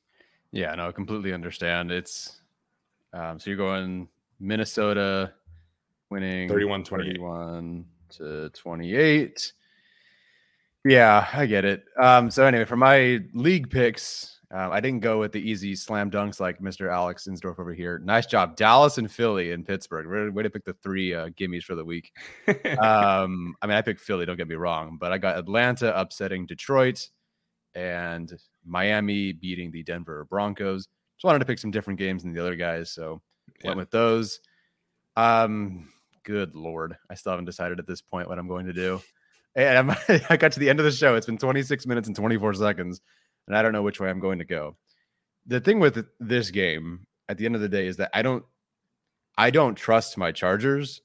[0.51, 1.91] Yeah, no, I completely understand.
[1.91, 2.41] It's
[3.13, 5.33] um, so you're going Minnesota
[6.09, 7.85] winning 31 21
[8.17, 9.53] to 28.
[10.83, 11.85] Yeah, I get it.
[12.01, 16.11] Um, so anyway, for my league picks, uh, I didn't go with the easy slam
[16.11, 16.91] dunks like Mr.
[16.91, 17.99] Alex Insdorf over here.
[17.99, 20.07] Nice job, Dallas and Philly and Pittsburgh.
[20.07, 22.11] Way, way to pick the three uh, gimmies for the week.
[22.79, 24.25] um, I mean, I picked Philly.
[24.25, 27.09] Don't get me wrong, but I got Atlanta upsetting Detroit
[27.75, 28.33] and
[28.65, 30.89] Miami beating the Denver Broncos.
[31.15, 33.21] Just wanted to pick some different games than the other guys, so
[33.61, 33.69] yeah.
[33.69, 34.41] went with those.
[35.15, 35.87] Um,
[36.23, 39.01] good lord, I still haven't decided at this point what I'm going to do.
[39.55, 39.97] And I'm,
[40.29, 41.15] I got to the end of the show.
[41.15, 43.01] It's been 26 minutes and 24 seconds
[43.47, 44.75] and I don't know which way I'm going to go.
[45.47, 48.43] The thing with this game at the end of the day is that I don't
[49.37, 51.01] I don't trust my Chargers,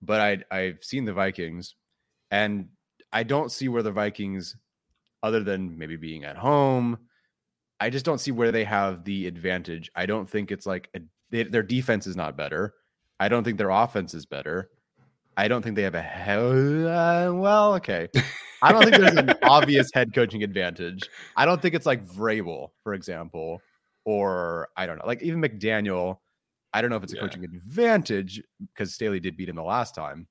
[0.00, 1.74] but I I've seen the Vikings
[2.30, 2.68] and
[3.12, 4.56] I don't see where the Vikings
[5.22, 6.98] other than maybe being at home,
[7.80, 9.90] I just don't see where they have the advantage.
[9.94, 12.74] I don't think it's like a, they, their defense is not better.
[13.18, 14.70] I don't think their offense is better.
[15.36, 16.52] I don't think they have a hell.
[16.86, 18.08] Uh, well, okay.
[18.64, 21.02] I don't think there's an obvious head coaching advantage.
[21.36, 23.60] I don't think it's like Vrabel, for example,
[24.06, 26.18] or I don't know, like even McDaniel.
[26.72, 27.22] I don't know if it's a yeah.
[27.22, 30.26] coaching advantage because Staley did beat him the last time,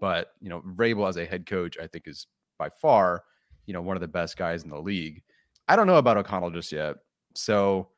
[0.00, 2.26] but you know, Vrabel as a head coach, I think is
[2.58, 3.24] by far,
[3.66, 5.22] you know, one of the best guys in the league.
[5.68, 6.96] I don't know about O'Connell just yet,
[7.34, 7.88] so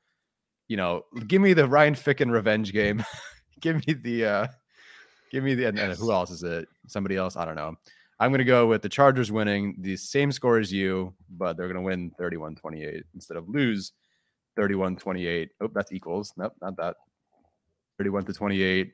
[0.66, 3.04] you know, give me the Ryan Ficken revenge game.
[3.60, 4.46] give me the, uh
[5.30, 6.66] give me the, and, and who else is it?
[6.88, 7.36] Somebody else?
[7.36, 7.76] I don't know.
[8.22, 11.66] I'm going to go with the Chargers winning the same score as you, but they're
[11.66, 13.90] going to win 31 28 instead of lose
[14.54, 15.50] 31 28.
[15.60, 16.32] Oh, that's equals.
[16.36, 16.94] Nope, not that.
[17.98, 18.92] 31 to 28.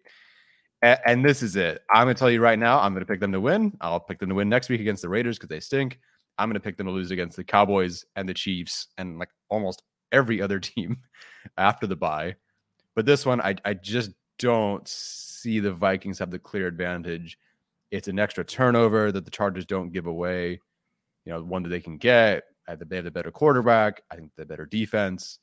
[0.81, 1.83] And, this is it.
[1.93, 3.77] I'm going to tell you right now, I'm going to pick them to win.
[3.83, 5.99] I'll pick them to win next week against the Raiders because they stink.
[6.39, 9.29] I'm going to pick them to lose against the Cowboys and the Chiefs and like
[9.51, 11.01] almost every other team
[11.59, 12.37] after the bye.
[12.97, 17.37] But this one, I, I just don't see the Vikings have the clear advantage
[17.91, 20.61] it's an extra turnover that the Chargers don't give away.
[21.25, 22.45] You know, one that they can get.
[22.67, 24.03] Uh, they have the better quarterback.
[24.11, 25.39] I think the better defense.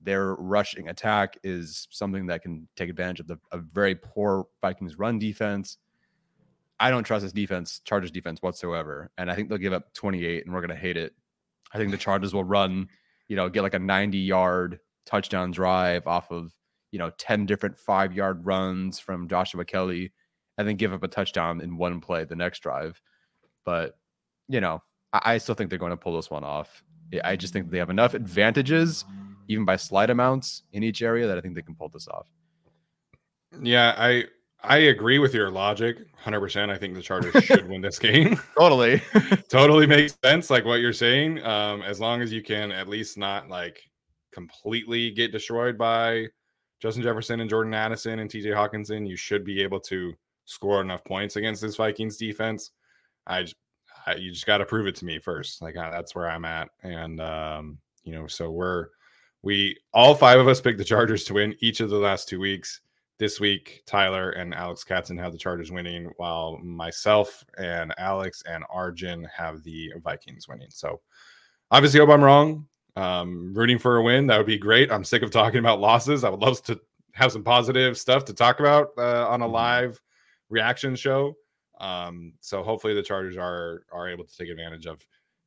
[0.00, 4.96] Their rushing attack is something that can take advantage of the a very poor Vikings
[4.96, 5.78] run defense.
[6.78, 9.10] I don't trust this defense, Chargers defense whatsoever.
[9.18, 11.14] And I think they'll give up 28 and we're going to hate it.
[11.72, 12.88] I think the Chargers will run,
[13.26, 16.52] you know, get like a 90 yard touchdown drive off of,
[16.92, 20.12] you know, 10 different five yard runs from Joshua Kelley
[20.58, 23.00] and then give up a touchdown in one play the next drive.
[23.64, 23.96] But,
[24.48, 26.82] you know, I, I still think they're going to pull this one off.
[27.24, 29.04] I just think they have enough advantages,
[29.46, 32.26] even by slight amounts in each area, that I think they can pull this off.
[33.62, 34.24] Yeah, I
[34.62, 36.68] I agree with your logic 100%.
[36.68, 38.38] I think the Chargers should win this game.
[38.58, 39.00] Totally.
[39.48, 41.42] totally makes sense, like what you're saying.
[41.44, 43.80] Um, as long as you can at least not like
[44.32, 46.26] completely get destroyed by
[46.80, 50.12] Justin Jefferson and Jordan Addison and TJ Hockenson, you should be able to
[50.48, 52.70] score enough points against this Vikings defense.
[53.26, 53.46] I,
[54.06, 55.60] I you just got to prove it to me first.
[55.60, 56.68] Like uh, that's where I'm at.
[56.82, 58.86] And, um, you know, so we're,
[59.42, 62.40] we all five of us picked the Chargers to win each of the last two
[62.40, 62.80] weeks.
[63.18, 68.64] This week, Tyler and Alex Katzen have the Chargers winning, while myself and Alex and
[68.70, 70.70] Arjun have the Vikings winning.
[70.70, 71.00] So,
[71.72, 72.66] obviously, hope I'm wrong.
[72.94, 74.92] Um, rooting for a win, that would be great.
[74.92, 76.22] I'm sick of talking about losses.
[76.22, 76.80] I would love to
[77.12, 79.54] have some positive stuff to talk about uh, on a mm-hmm.
[79.54, 80.00] live
[80.48, 81.34] reaction show.
[81.80, 85.04] Um, so hopefully the Chargers are are able to take advantage of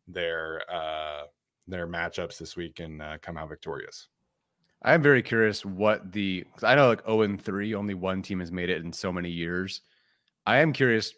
[0.07, 1.23] their uh,
[1.67, 4.07] their matchups this week and uh, come out victorious.
[4.83, 8.39] I am very curious what the I know like 0 and 3, only one team
[8.39, 9.81] has made it in so many years.
[10.45, 11.13] I am curious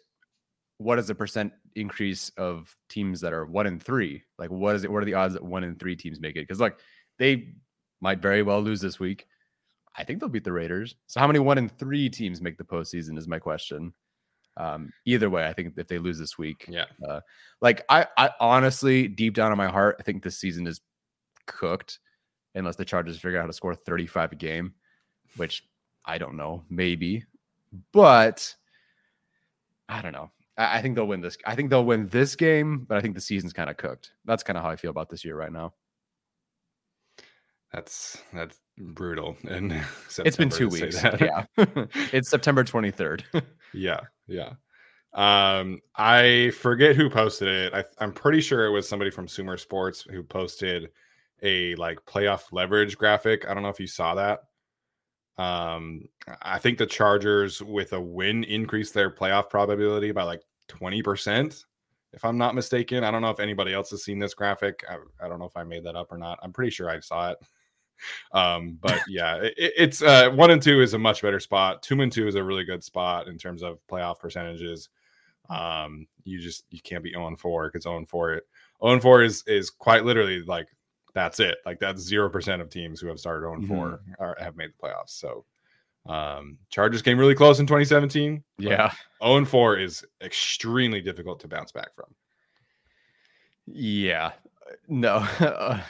[0.78, 4.22] what is the percent increase of teams that are one and three?
[4.38, 4.92] Like what is it?
[4.92, 6.42] What are the odds that one and three teams make it?
[6.42, 6.78] Because like
[7.18, 7.54] they
[8.00, 9.26] might very well lose this week.
[9.96, 10.96] I think they'll beat the Raiders.
[11.06, 13.92] So how many one and three teams make the postseason is my question.
[14.56, 16.86] Um, either way, I think if they lose this week, yeah.
[17.06, 17.20] Uh,
[17.60, 20.80] like I, I honestly, deep down in my heart, I think this season is
[21.46, 21.98] cooked
[22.54, 24.74] unless the Chargers figure out how to score 35 a game,
[25.36, 25.64] which
[26.04, 27.24] I don't know, maybe.
[27.92, 28.54] But
[29.88, 30.30] I don't know.
[30.56, 31.36] I, I think they'll win this.
[31.44, 34.12] I think they'll win this game, but I think the season's kind of cooked.
[34.24, 35.74] That's kind of how I feel about this year right now.
[37.74, 39.36] That's that's brutal.
[39.48, 39.72] And
[40.18, 41.02] it's been two weeks.
[41.02, 43.24] Yeah, it's September 23rd.
[43.72, 44.52] yeah, yeah.
[45.12, 47.74] Um, I forget who posted it.
[47.74, 50.90] I, I'm pretty sure it was somebody from Sumer Sports who posted
[51.42, 53.48] a like playoff leverage graphic.
[53.48, 54.40] I don't know if you saw that.
[55.36, 56.02] Um,
[56.42, 61.64] I think the Chargers with a win increase their playoff probability by like 20%,
[62.12, 63.02] if I'm not mistaken.
[63.02, 64.84] I don't know if anybody else has seen this graphic.
[64.88, 66.38] I, I don't know if I made that up or not.
[66.40, 67.38] I'm pretty sure I saw it.
[68.32, 71.82] Um, but yeah, it, it's uh, one and two is a much better spot.
[71.82, 74.88] Two and two is a really good spot in terms of playoff percentages.
[75.50, 78.42] Um, you just you can't be 0 and 4 because 0 and 4
[78.82, 80.68] 0 and 4 is is quite literally like
[81.14, 81.58] that's it.
[81.66, 84.22] Like that's zero percent of teams who have started 0 4 mm-hmm.
[84.22, 85.10] are, have made the playoffs.
[85.10, 85.44] So
[86.06, 88.42] um Chargers came really close in 2017.
[88.58, 88.92] Yeah.
[89.22, 92.06] 0 4 is extremely difficult to bounce back from.
[93.66, 94.32] Yeah.
[94.88, 95.26] No.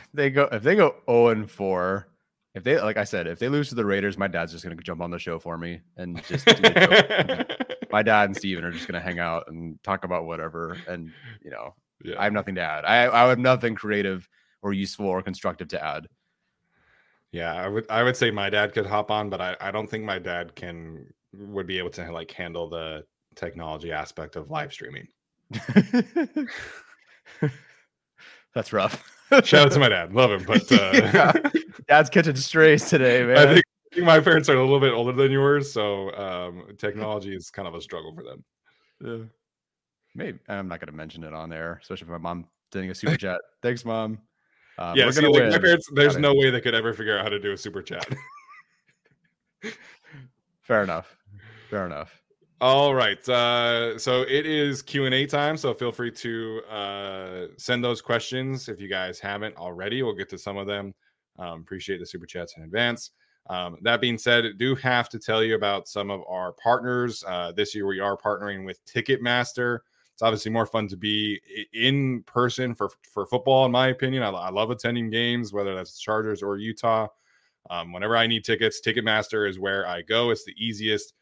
[0.15, 2.09] they go if they go 0 and 4.
[2.55, 4.77] If they like I said, if they lose to the Raiders, my dad's just gonna
[4.77, 6.47] jump on the show for me and just
[7.91, 10.77] my dad and Steven are just gonna hang out and talk about whatever.
[10.87, 11.11] And
[11.43, 12.15] you know, yeah.
[12.19, 12.85] I have nothing to add.
[12.85, 14.29] I I have nothing creative
[14.63, 16.07] or useful or constructive to add.
[17.33, 19.91] Yeah, I would I would say my dad could hop on, but I, I don't
[19.91, 24.73] think my dad can would be able to like handle the technology aspect of live
[24.73, 25.09] streaming.
[28.55, 29.11] That's rough.
[29.43, 30.13] Shout out to my dad.
[30.13, 30.45] Love him.
[30.45, 31.33] But uh yeah.
[31.89, 33.37] dad's catching strays today, man.
[33.37, 36.77] I think, I think, my parents are a little bit older than yours, so um
[36.79, 38.45] technology is kind of a struggle for them.
[39.05, 39.25] Yeah.
[40.15, 43.17] Maybe I'm not gonna mention it on there, especially if my mom doing a super
[43.17, 43.41] chat.
[43.63, 44.19] Thanks, mom.
[44.77, 47.29] Um, yeah, see, like my parents, there's no way they could ever figure out how
[47.29, 48.09] to do a super chat.
[50.63, 51.17] Fair enough.
[51.71, 52.24] Fair enough.
[52.61, 53.29] All right.
[53.29, 55.57] Uh, so it is Q and A time.
[55.57, 60.03] So feel free to uh, send those questions if you guys haven't already.
[60.03, 60.95] We'll get to some of them.
[61.39, 63.11] Um, appreciate the super chats in advance.
[63.51, 67.23] Um, that being said, I do have to tell you about some of our partners.
[67.27, 69.81] Uh, this year, we are partnering with Ticketmaster.
[70.15, 71.41] It's obviously more fun to be
[71.75, 74.23] in person for for football, in my opinion.
[74.23, 77.09] I, I love attending games, whether that's Chargers or Utah.
[77.69, 80.31] Um, whenever I need tickets, Ticketmaster is where I go.
[80.31, 81.15] It's the easiest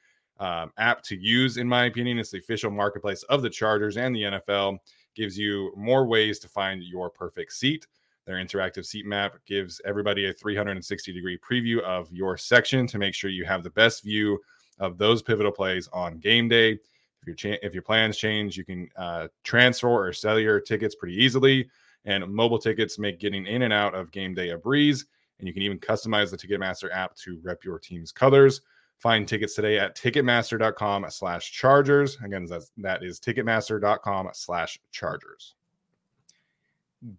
[0.43, 2.19] um, app to use, in my opinion.
[2.19, 4.79] It's the official marketplace of the Chargers and the NFL.
[5.15, 7.87] Gives you more ways to find your perfect seat.
[8.27, 13.15] Their interactive seat map gives everybody a 360 degree preview of your section to make
[13.15, 14.41] sure you have the best view
[14.81, 16.73] of those pivotal plays on game day.
[16.73, 20.97] If your cha- if your plans change, you can uh, transfer or sell your tickets
[20.97, 21.69] pretty easily.
[22.05, 25.07] And mobile tickets make getting in and out of game day a breeze.
[25.39, 28.61] And you can even customize the Ticketmaster app to rep your team's colors.
[29.03, 32.17] Find tickets today at ticketmaster.com slash chargers.
[32.23, 35.57] Again, that's, that is ticketmaster.com slash chargers.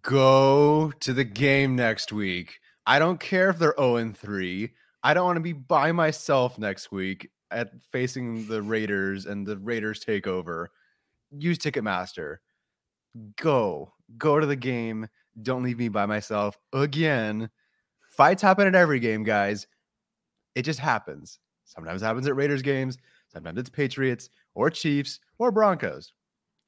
[0.00, 2.58] Go to the game next week.
[2.86, 4.72] I don't care if they're 0 and 3.
[5.02, 9.58] I don't want to be by myself next week at facing the Raiders and the
[9.58, 10.70] Raiders take over,
[11.36, 12.38] use Ticketmaster.
[13.36, 15.06] Go, go to the game.
[15.42, 17.50] Don't leave me by myself again.
[18.08, 19.66] Fights happen at every game, guys.
[20.54, 21.40] It just happens.
[21.74, 22.98] Sometimes it happens at Raiders games.
[23.32, 26.12] Sometimes it's Patriots or Chiefs or Broncos.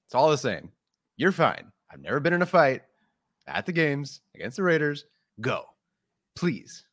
[0.07, 0.71] It's all the same.
[1.17, 1.73] You're fine.
[1.91, 2.83] I've never been in a fight
[3.47, 5.05] at the games against the Raiders.
[5.41, 5.65] Go.
[6.35, 6.85] Please.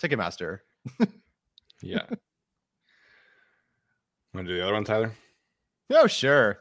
[0.00, 0.60] Ticketmaster.
[1.82, 2.06] yeah.
[4.34, 5.12] Want to do the other one, Tyler?
[5.90, 6.58] Oh, sure.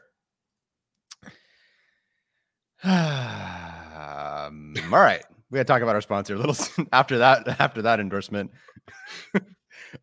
[2.84, 5.24] um, all right.
[5.50, 6.56] We got to talk about our sponsor a little
[6.94, 7.60] after that.
[7.60, 8.52] After that endorsement,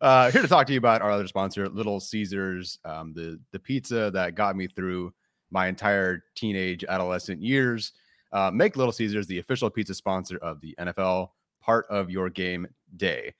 [0.01, 3.59] uh, here to talk to you about our other sponsor, Little Caesars, um, the the
[3.59, 5.13] pizza that got me through
[5.51, 7.93] my entire teenage adolescent years.
[8.31, 11.29] Uh, make Little Caesars the official pizza sponsor of the NFL,
[11.61, 12.67] part of your game
[12.97, 13.33] day.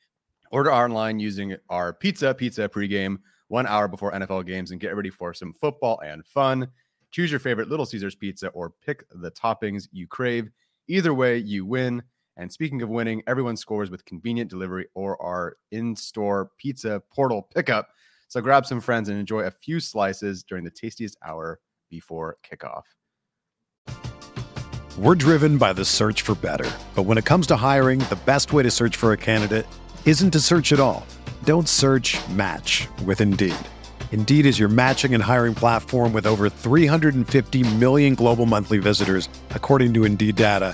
[0.52, 3.18] Order online using our pizza pizza pregame
[3.50, 6.68] one hour before NFL games and get ready for some football and fun.
[7.12, 10.50] Choose your favorite Little Caesars pizza or pick the toppings you crave.
[10.88, 12.02] Either way, you win.
[12.40, 17.50] And speaking of winning, everyone scores with convenient delivery or our in store pizza portal
[17.54, 17.90] pickup.
[18.30, 21.60] So grab some friends and enjoy a few slices during the tastiest hour
[21.90, 22.84] before kickoff.
[24.98, 26.70] We're driven by the search for better.
[26.96, 29.66] But when it comes to hiring, the best way to search for a candidate
[30.06, 31.06] isn't to search at all.
[31.44, 33.54] Don't search match with Indeed.
[34.14, 39.94] Indeed is your matching and hiring platform with over 350 million global monthly visitors, according
[39.96, 40.74] to Indeed data,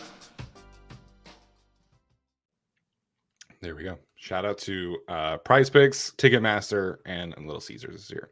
[3.61, 3.99] There we go.
[4.15, 8.29] Shout out to uh, Prize Picks, Ticketmaster, and Little Caesars this year.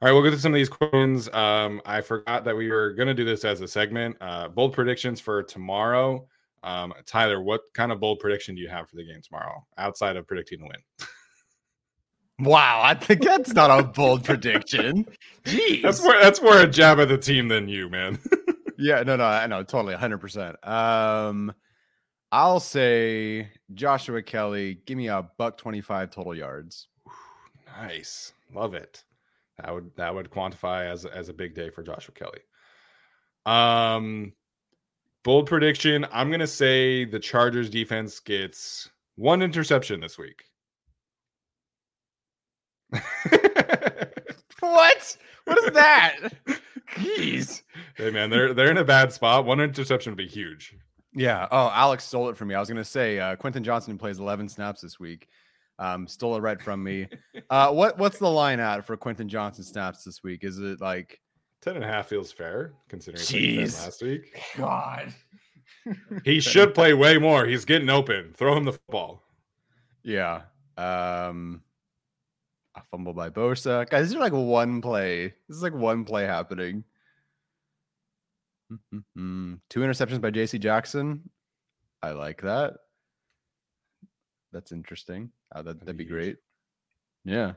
[0.00, 1.28] All right, we'll get to some of these questions.
[1.32, 4.16] Um, I forgot that we were going to do this as a segment.
[4.20, 6.28] Uh, bold predictions for tomorrow.
[6.62, 10.16] Um, Tyler, what kind of bold prediction do you have for the game tomorrow outside
[10.16, 11.08] of predicting the win?
[12.40, 15.04] Wow, I think that's not a bold prediction.
[15.44, 15.82] Jeez.
[15.82, 18.20] That's more that's more a jab at the team than you, man.
[18.78, 20.56] yeah, no, no, I know, totally, hundred percent.
[20.66, 21.52] Um,
[22.30, 26.88] I'll say Joshua Kelley, give me a buck twenty-five total yards.
[27.80, 29.04] Nice, love it.
[29.58, 32.40] That would that would quantify as as a big day for Joshua Kelley.
[33.46, 34.32] Um,
[35.24, 36.06] bold prediction.
[36.12, 40.44] I'm gonna say the Chargers defense gets one interception this week.
[44.60, 45.16] what?
[45.44, 46.18] What is that?
[46.96, 47.62] Jeez.
[47.96, 49.44] Hey man, they're they're in a bad spot.
[49.44, 50.76] One interception would be huge.
[51.18, 51.48] Yeah.
[51.50, 52.54] Oh, Alex stole it from me.
[52.54, 55.28] I was gonna say uh, Quentin Johnston plays 11 snaps this week.
[55.80, 57.08] Um, stole it right from me.
[57.50, 60.44] Uh, what what's the line at for Quentin Johnston snaps this week?
[60.44, 61.20] Is it like
[61.62, 63.84] 10 and a half feels fair considering Jeez.
[63.84, 64.40] last week?
[64.56, 65.12] God.
[66.24, 67.46] He should play way more.
[67.46, 68.34] He's getting open.
[68.34, 69.22] Throw him the football.
[70.02, 70.42] Yeah.
[70.76, 71.62] Um
[72.74, 73.88] a fumble by Bosa.
[73.88, 75.34] Guys, these are like one play.
[75.48, 76.84] This is like one play happening.
[78.72, 79.54] Mm-hmm.
[79.70, 81.28] Two interceptions by JC Jackson.
[82.02, 82.74] I like that.
[84.52, 85.30] That's interesting.
[85.54, 86.36] Uh, that, that'd be great.
[87.24, 87.52] Yeah.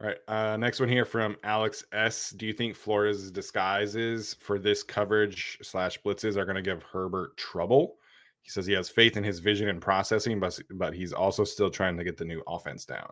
[0.00, 0.18] All right.
[0.28, 2.30] Uh, next one here from Alex S.
[2.30, 7.36] Do you think Flores's disguises for this coverage slash blitzes are going to give Herbert
[7.36, 7.96] trouble?
[8.42, 11.70] He says he has faith in his vision and processing, but but he's also still
[11.70, 13.10] trying to get the new offense down.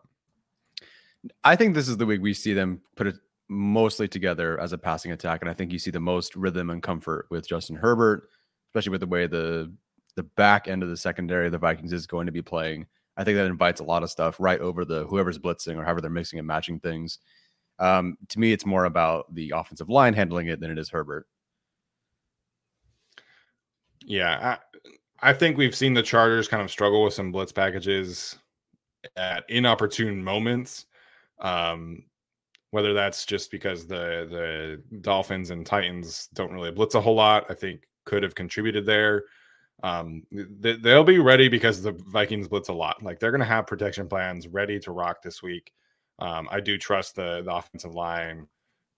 [1.42, 3.16] I think this is the week we see them put it
[3.48, 6.82] mostly together as a passing attack, and I think you see the most rhythm and
[6.82, 8.28] comfort with Justin Herbert,
[8.70, 9.72] especially with the way the
[10.16, 12.86] the back end of the secondary of the Vikings is going to be playing.
[13.16, 16.00] I think that invites a lot of stuff right over the whoever's blitzing or however
[16.00, 17.18] they're mixing and matching things.
[17.78, 21.26] Um, to me, it's more about the offensive line handling it than it is Herbert.
[24.04, 24.58] Yeah,
[25.22, 28.36] I, I think we've seen the Chargers kind of struggle with some blitz packages
[29.16, 30.86] at inopportune moments.
[31.38, 32.04] Um,
[32.74, 34.26] whether that's just because the
[34.90, 38.84] the Dolphins and Titans don't really blitz a whole lot, I think could have contributed
[38.84, 39.24] there.
[39.82, 43.02] Um, they, they'll be ready because the Vikings blitz a lot.
[43.02, 45.72] Like they're going to have protection plans ready to rock this week.
[46.18, 48.46] Um, I do trust the the offensive line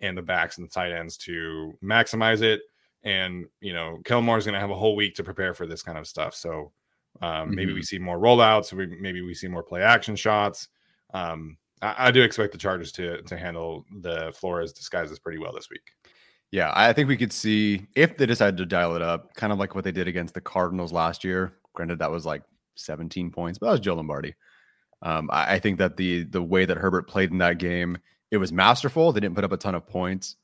[0.01, 2.61] and the backs and the tight ends to maximize it.
[3.05, 5.67] And you know, Kellen Moore is going to have a whole week to prepare for
[5.67, 6.35] this kind of stuff.
[6.35, 6.73] So
[7.23, 7.55] Um, mm-hmm.
[7.57, 7.85] Maybe we Mm-hmm.
[7.85, 8.73] see more rollouts.
[8.73, 10.69] We, maybe we see more play action shots.
[11.15, 15.53] Um, I, I, do expect the Chargers to to handle the Flores disguises pretty well
[15.53, 15.93] this week.
[16.51, 19.59] Yeah, I think we could see if they decided to dial it up, kind of
[19.59, 21.55] like what they did against the Cardinals last year.
[21.75, 22.43] Granted, that was like
[22.77, 24.35] 17 points, but that was Joe Lombardi.
[25.03, 27.99] Um, I, I think that the the way that Herbert played in that game,
[28.31, 29.13] it was masterful.
[29.13, 30.37] They didn't put up a ton of points,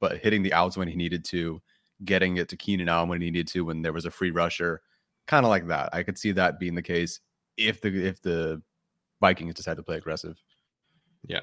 [0.00, 1.60] but hitting the outs when he needed to,
[2.04, 4.80] getting it to Keenan Allen when he needed to, when there was a free rusher,
[5.26, 5.90] kind of like that.
[5.92, 7.20] I could see that being the case
[7.56, 8.62] if the if the
[9.20, 10.40] Vikings decide to play aggressive.
[11.28, 11.42] Yeah.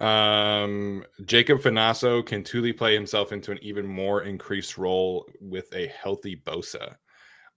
[0.00, 5.86] Um, Jacob Finasso can Tuli play himself into an even more increased role with a
[5.86, 6.96] healthy Bosa.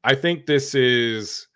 [0.04, 1.48] I think this is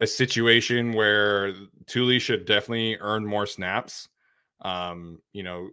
[0.00, 1.54] a situation where
[1.86, 4.08] Tuli should definitely earn more snaps.
[4.60, 5.68] Um, you know,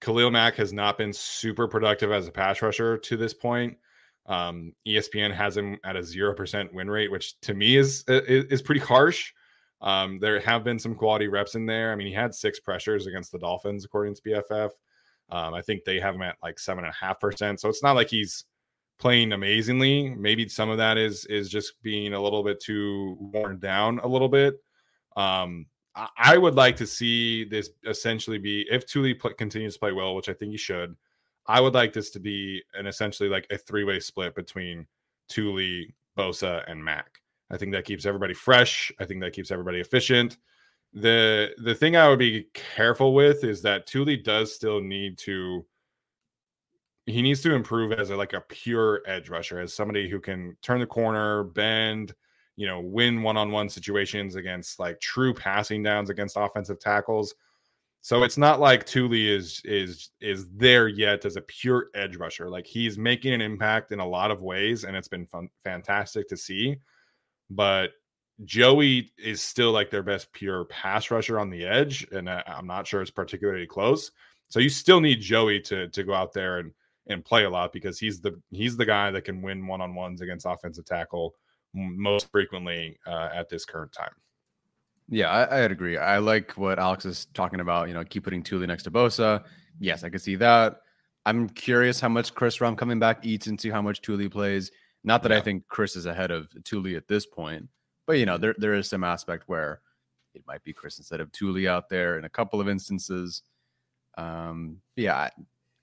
[0.00, 3.78] Khalil Mack has not been super productive as a pass rusher to this point.
[4.26, 8.44] Um, ESPN has him at a zero percent win rate, which to me is is,
[8.46, 9.32] is pretty harsh.
[9.84, 11.92] Um, there have been some quality reps in there.
[11.92, 14.70] I mean, he had six pressures against the Dolphins, according to PFF.
[15.30, 17.60] Um, I think they have him at like seven and a half percent.
[17.60, 18.46] So it's not like he's
[18.98, 20.14] playing amazingly.
[20.14, 24.08] Maybe some of that is is just being a little bit too worn down a
[24.08, 24.54] little bit.
[25.16, 29.80] Um, I, I would like to see this essentially be if Tuli pl- continues to
[29.80, 30.96] play well, which I think he should.
[31.46, 34.86] I would like this to be an essentially like a three way split between
[35.28, 37.20] Tuli, Bosa, and Mack.
[37.50, 38.92] I think that keeps everybody fresh.
[38.98, 40.38] I think that keeps everybody efficient.
[40.92, 45.64] The the thing I would be careful with is that Tuli does still need to
[47.06, 50.56] he needs to improve as a, like a pure edge rusher, as somebody who can
[50.62, 52.14] turn the corner, bend,
[52.56, 57.34] you know, win one-on-one situations against like true passing downs against offensive tackles.
[58.00, 62.50] So it's not like Tuli is is is there yet as a pure edge rusher.
[62.50, 66.28] Like he's making an impact in a lot of ways, and it's been fun, fantastic
[66.28, 66.76] to see.
[67.50, 67.92] But
[68.44, 72.66] Joey is still like their best pure pass rusher on the edge, and I, I'm
[72.66, 74.10] not sure it's particularly close.
[74.48, 76.72] So you still need Joey to to go out there and
[77.06, 79.94] and play a lot because he's the he's the guy that can win one on
[79.94, 81.34] ones against offensive tackle
[81.74, 84.12] most frequently uh, at this current time.
[85.08, 85.98] Yeah, I, I'd agree.
[85.98, 87.88] I like what Alex is talking about.
[87.88, 89.44] You know, keep putting Tuli next to Bosa.
[89.78, 90.80] Yes, I can see that.
[91.26, 94.70] I'm curious how much Chris Rumph coming back eats into how much Tuli plays.
[95.04, 95.38] Not that yeah.
[95.38, 97.68] I think Chris is ahead of Tuli at this point,
[98.06, 99.80] but you know, there there is some aspect where
[100.34, 103.42] it might be Chris instead of Tuli out there in a couple of instances.
[104.16, 105.28] Um, yeah,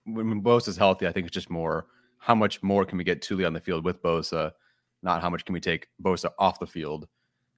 [0.06, 3.46] when Bosa's healthy, I think it's just more how much more can we get Tuli
[3.46, 4.52] on the field with Bosa,
[5.02, 7.08] not how much can we take Bosa off the field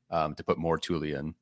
[0.10, 1.36] um, to put more Tuli in.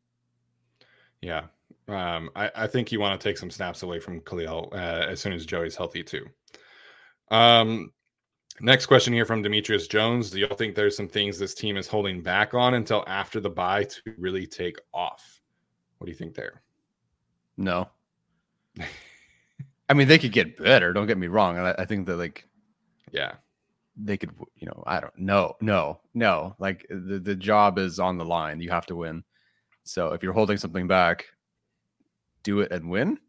[1.21, 1.43] Yeah,
[1.87, 5.19] um, I, I, think you want to take some snaps away from Khalil uh, as
[5.19, 6.25] soon as Joey's healthy too.
[7.29, 7.91] Um,
[8.61, 11.87] next question here from Demetrius Jones: Do y'all think there's some things this team is
[11.87, 15.41] holding back on until after the bye to really take off?
[15.97, 16.61] What do you think there?
[17.57, 17.89] No.
[19.89, 20.93] I mean, they could get better.
[20.93, 21.57] Don't get me wrong.
[21.57, 22.47] I, I think that like,
[23.11, 23.33] yeah,
[23.97, 24.31] they could.
[24.55, 25.17] You know, I don't.
[25.17, 26.55] No, no, no.
[26.59, 28.61] Like the the job is on the line.
[28.61, 29.23] You have to win.
[29.83, 31.25] So if you're holding something back,
[32.43, 33.19] do it and win.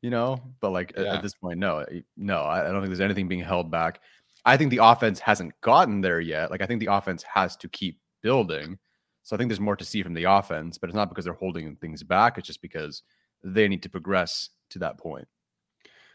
[0.00, 1.16] You know, but like yeah.
[1.16, 1.84] at, this point, no,
[2.16, 2.44] no.
[2.44, 4.00] I don't think there's anything being held back.
[4.44, 6.50] I think the offense hasn't gotten there yet.
[6.50, 8.78] Like I think the offense has to keep building.
[9.22, 11.34] So I think there's more to see from the offense, but it's not because they're
[11.34, 12.38] holding things back.
[12.38, 13.02] It's just because
[13.42, 15.28] they need to progress to that point.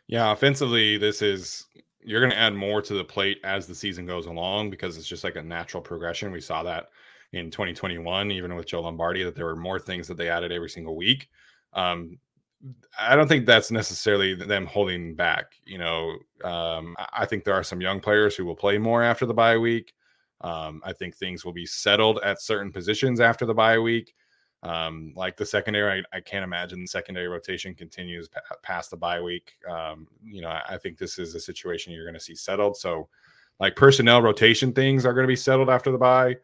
[0.08, 1.66] Yeah, offensively, this is
[2.02, 5.08] you're going to add more to the plate as the season goes along because it's
[5.08, 6.32] just like a natural progression.
[6.32, 6.90] We saw that
[7.32, 10.70] in 2021, even with Joe Lombardi, that there were more things that they added every
[10.70, 11.30] single week.
[11.74, 12.20] Um,
[12.98, 15.54] I don't think that's necessarily them holding back.
[15.66, 19.26] You know, um, I think there are some young players who will play more after
[19.26, 19.94] the bye week.
[20.42, 24.14] Um, I think things will be settled at certain positions after the bye week.
[24.62, 28.98] Um, like the secondary, I, I, can't imagine the secondary rotation continues p- past the
[28.98, 29.56] bye week.
[29.70, 32.78] Um, you know, I, I, think this is a situation you're going to see settled.
[32.78, 33.10] So,
[33.60, 36.38] like personnel rotation things are going to be settled after the bye.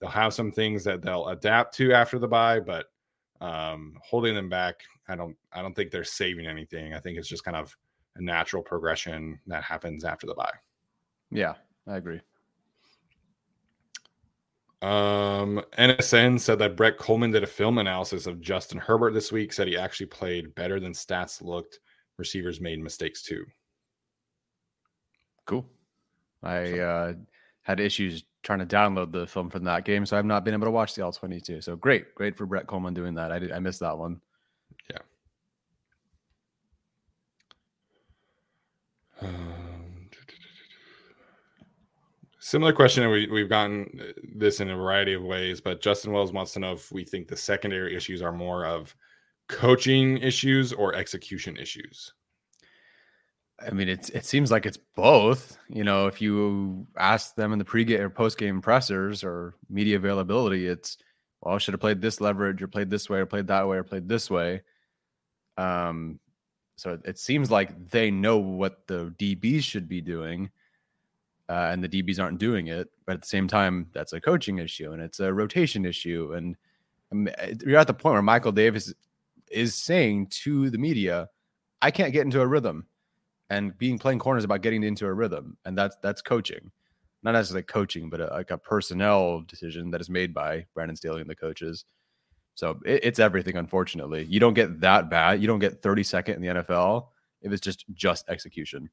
[0.00, 2.86] They'll have some things that they'll adapt to after the bye, but
[3.40, 6.94] um, holding them back, I don't, I don't think they're saving anything.
[6.94, 7.76] I think it's just kind of
[8.16, 10.52] a natural progression that happens after the bye.
[11.30, 11.54] Yeah,
[11.86, 12.20] I agree.
[14.82, 19.52] Um, NSN said that Brett Kollmann did a film analysis of Justin Herbert this week.
[19.52, 21.78] Said he actually played better than stats looked.
[22.18, 23.44] Receivers made mistakes too.
[25.46, 25.64] Cool.
[26.42, 27.12] I uh,
[27.62, 30.66] had issues trying to download the film from that game, so I've not been able
[30.66, 31.60] to watch the All 22.
[31.60, 33.30] So great, great for Brett Kollmann doing that.
[33.30, 34.20] I did, I missed that one.
[39.22, 39.62] Um,
[42.52, 43.08] Similar question.
[43.08, 46.72] We, we've gotten this in a variety of ways, but Justin Wells wants to know
[46.72, 48.94] if we think the secondary issues are more of
[49.48, 52.12] coaching issues or execution issues.
[53.64, 55.56] I mean, it's it seems like it's both.
[55.68, 60.66] You know, if you ask them in the pregame or postgame pressers or media availability,
[60.66, 60.98] it's
[61.40, 63.76] well, I should have played this leverage or played this way or played that way
[63.76, 64.62] or played this way.
[65.56, 66.18] Um,
[66.76, 70.50] so it seems like they know what the DBs should be doing
[71.48, 72.90] uh, and the DBs aren't doing it.
[73.04, 76.32] But at the same time, that's a coaching issue and it's a rotation issue.
[76.34, 76.56] And
[77.12, 77.28] um,
[77.66, 78.92] you're at the point where Michael Davis
[79.50, 81.28] is saying to the media,
[81.82, 82.86] "I can't get into a rhythm,"
[83.50, 86.70] and being playing corners about getting into a rhythm, and that's that's coaching,
[87.22, 91.20] not necessarily coaching, but a, like a personnel decision that is made by Brandon Staley
[91.20, 91.84] and the coaches.
[92.54, 93.56] So it, it's everything.
[93.56, 95.40] Unfortunately, you don't get that bad.
[95.40, 97.06] You don't get 32nd in the NFL
[97.42, 98.90] if it's just just execution.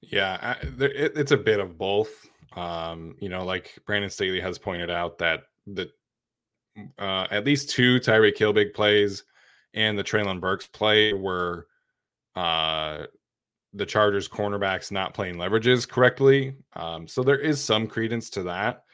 [0.00, 2.26] Yeah, it, it's a bit of both.
[2.56, 5.90] Um, you know, like Brandon Staley has pointed out that the
[6.98, 9.24] uh, at least two Tyreek Hill big plays
[9.74, 11.66] and the Treylon Burks play were
[12.34, 13.06] uh,
[13.74, 16.54] the Chargers cornerbacks not playing leverages correctly.
[16.74, 18.84] Um, so there is some credence to that.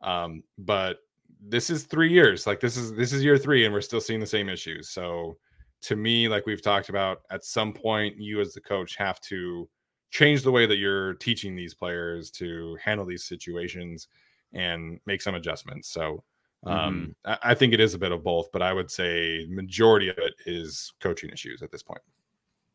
[0.00, 0.98] Um, but
[1.40, 2.46] this is three years.
[2.46, 4.90] Like this is this is year three, and we're still seeing the same issues.
[4.90, 5.36] So
[5.82, 9.68] to me, like we've talked about, at some point you as the coach have to
[10.10, 14.08] change the way that you're teaching these players to handle these situations
[14.52, 15.88] and make some adjustments.
[15.88, 16.24] So
[16.64, 17.30] um, mm-hmm.
[17.44, 20.18] I, I think it is a bit of both, but I would say majority of
[20.18, 22.00] it is coaching issues at this point.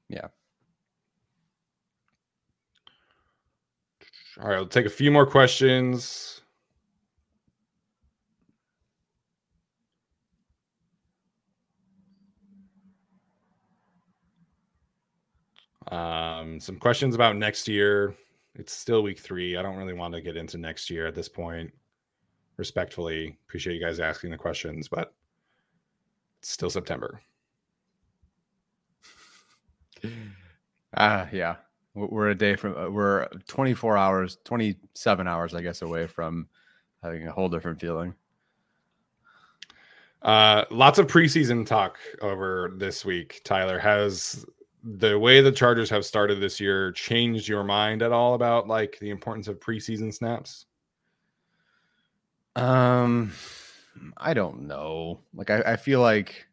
[0.08, 0.28] Yeah.
[4.42, 6.41] All right, I'll take a few more questions.
[15.92, 18.16] Um, some questions about next year.
[18.56, 19.58] It's still week three.
[19.58, 21.72] I don't really want to get into next year at this point.
[22.58, 25.14] Respectfully, appreciate you guys asking the questions, but
[26.40, 27.22] it's still September.
[30.94, 31.56] Ah, uh, yeah.
[31.94, 36.50] We're a day from, uh, we're 24 hours, 27 hours, I guess, away from
[37.02, 38.14] having a whole different feeling.
[40.22, 43.40] Uh, lots of preseason talk over this week.
[43.46, 44.46] Tyler has
[44.84, 48.98] the way the Chargers have started this year changed your mind at all about like
[49.00, 50.66] the importance of preseason snaps?
[52.56, 53.32] Um,
[54.18, 55.20] I don't know.
[55.34, 56.48] Like, I, I feel like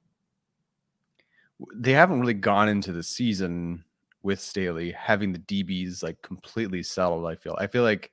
[1.75, 3.85] they haven't really gone into the season
[4.23, 7.27] with Staley having the DBs like completely settled.
[7.27, 7.57] I feel.
[7.59, 8.13] I feel like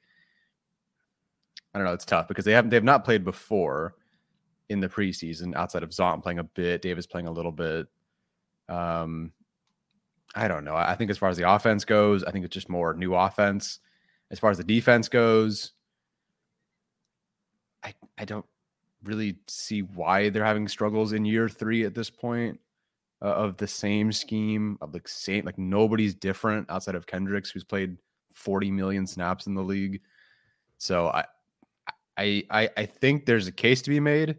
[1.73, 1.93] I don't know.
[1.93, 2.69] It's tough because they haven't.
[2.69, 3.95] They've not played before
[4.69, 7.87] in the preseason outside of Zont playing a bit, Davis playing a little bit.
[8.69, 9.31] Um,
[10.35, 10.75] I don't know.
[10.75, 13.79] I think as far as the offense goes, I think it's just more new offense.
[14.29, 15.71] As far as the defense goes,
[17.83, 18.45] I I don't
[19.03, 22.59] really see why they're having struggles in year three at this point
[23.21, 27.63] uh, of the same scheme of the same like nobody's different outside of Kendricks who's
[27.63, 27.97] played
[28.33, 30.01] 40 million snaps in the league.
[30.79, 31.25] So I
[32.17, 34.37] I I, I think there's a case to be made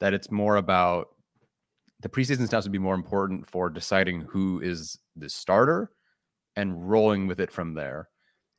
[0.00, 1.10] that it's more about
[2.06, 5.90] the preseason snaps would be more important for deciding who is the starter
[6.54, 8.08] and rolling with it from there.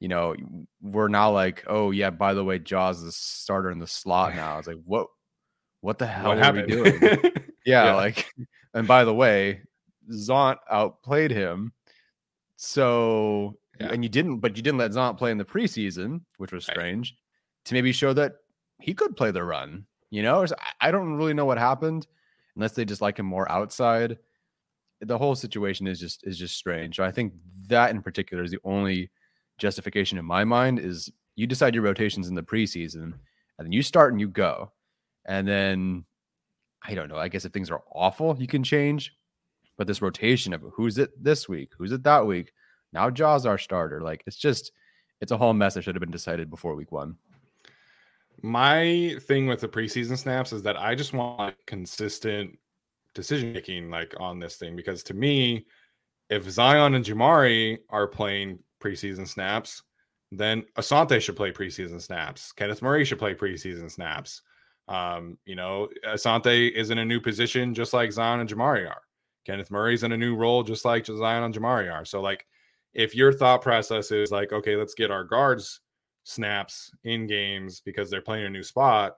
[0.01, 0.35] You know,
[0.81, 4.35] we're now like, oh yeah, by the way, Jaws is the starter in the slot
[4.35, 4.57] now.
[4.57, 5.07] It's like, what
[5.79, 6.65] what the hell what are happened?
[6.67, 6.99] we doing?
[7.65, 8.29] yeah, yeah, like,
[8.73, 9.61] and by the way,
[10.11, 11.71] Zont outplayed him.
[12.57, 13.91] So yeah.
[13.93, 17.11] and you didn't, but you didn't let Zont play in the preseason, which was strange,
[17.11, 17.65] right.
[17.65, 18.33] to maybe show that
[18.81, 19.85] he could play the run.
[20.09, 20.45] You know,
[20.81, 22.07] I don't really know what happened
[22.57, 24.17] unless they just like him more outside.
[24.99, 26.97] The whole situation is just is just strange.
[26.97, 27.33] So I think
[27.67, 29.11] that in particular is the only
[29.59, 33.83] justification in my mind is you decide your rotations in the preseason and then you
[33.83, 34.71] start and you go.
[35.25, 36.03] And then
[36.83, 37.17] I don't know.
[37.17, 39.13] I guess if things are awful, you can change.
[39.77, 42.51] But this rotation of who's it this week, who's it that week,
[42.91, 44.01] now Jaws our starter.
[44.01, 44.71] Like it's just
[45.21, 47.17] it's a whole mess that should have been decided before week one.
[48.41, 52.57] My thing with the preseason snaps is that I just want consistent
[53.15, 55.65] decision making like on this thing because to me,
[56.29, 59.81] if Zion and Jamaree are playing preseason snaps,
[60.31, 62.51] then Asante should play preseason snaps.
[62.51, 64.41] Kenneth Murray should play preseason snaps.
[64.88, 69.01] Um, you know, Asante is in a new position just like Zion and Jamaree are.
[69.45, 72.05] Kenneth Murray's in a new role just like Zion and Jamaree are.
[72.05, 72.45] So like
[72.93, 75.79] if your thought process is like, okay, let's get our guards
[76.28, 79.15] snaps in games because they're playing a new spot,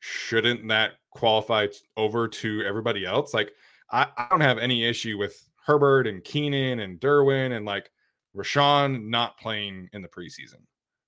[0.00, 1.66] shouldn't that qualify
[1.96, 3.32] over to everybody else?
[3.32, 3.50] Like,
[3.90, 7.90] I, I don't have any issue with Herbert and Keenan and Derwin and like
[8.36, 10.60] Rashawn not playing in the preseason.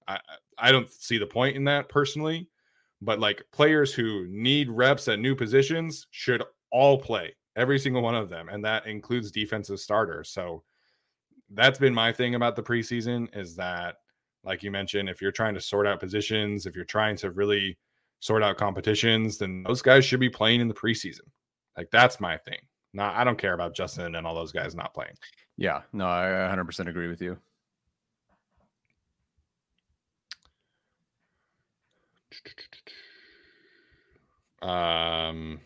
[0.09, 0.19] I
[0.59, 2.49] I don't see the point in that personally,
[3.03, 6.43] but like players who need reps at new positions should
[6.73, 10.31] all play, every single one of them, and that includes defensive starters.
[10.31, 10.63] So
[11.51, 13.97] that's been my thing about the preseason is that
[14.45, 17.77] like you mentioned, if you're trying to sort out positions, if you're trying to really
[18.21, 21.23] sort out competitions, then those guys should be playing in the preseason.
[21.77, 22.59] Like that's my thing.
[22.93, 25.15] Not I don't care about Justin and all those guys not playing.
[25.57, 27.39] Yeah, no, I 100% agree with you.
[34.63, 35.61] Um,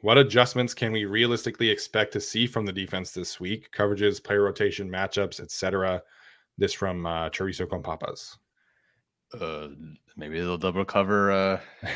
[0.00, 3.70] what adjustments can we realistically expect to see from the defense this week?
[3.72, 6.02] Coverages, player rotation, matchups, etc.
[6.58, 8.38] This from uh, Chorizo con Papas.
[9.38, 9.68] Uh,
[10.16, 11.60] maybe they'll double cover uh,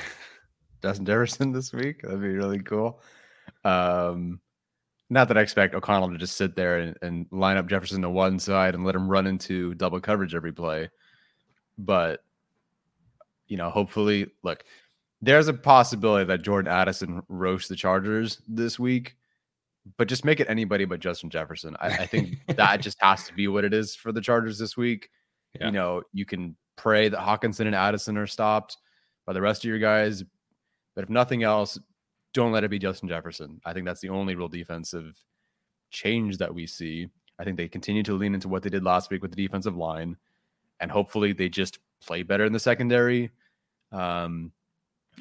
[0.83, 2.03] Justin Jefferson this week.
[2.03, 3.01] That'd be really cool.
[3.65, 4.41] Um,
[5.09, 8.11] not that I expect O'Connell to just sit there and, and line up Jefferson to
[8.11, 10.89] one side and let him run into double coverage every play,
[11.79, 12.21] but
[13.49, 14.65] you know, hopefully, look,
[15.21, 19.17] there's a possibility that Jordan Addison roasts the Chargers this week,
[19.97, 21.77] but just make it anybody but Justin Jefferson.
[21.81, 24.77] I, I think that just has to be what it is for the Chargers this
[24.77, 25.09] week.
[25.59, 25.67] Yeah.
[25.67, 28.77] You know, you can pray that Hockenson and Addison are stopped
[29.27, 30.23] by the rest of your guys,
[30.95, 31.79] but if nothing else,
[32.33, 33.61] don't let it be Justin Jefferson.
[33.65, 35.17] I think that's the only real defensive
[35.91, 37.09] change that we see.
[37.39, 39.77] I think they continue to lean into what they did last week with the defensive
[39.77, 40.17] line,
[40.79, 43.31] and hopefully they just play better in the secondary.
[43.93, 44.53] Um,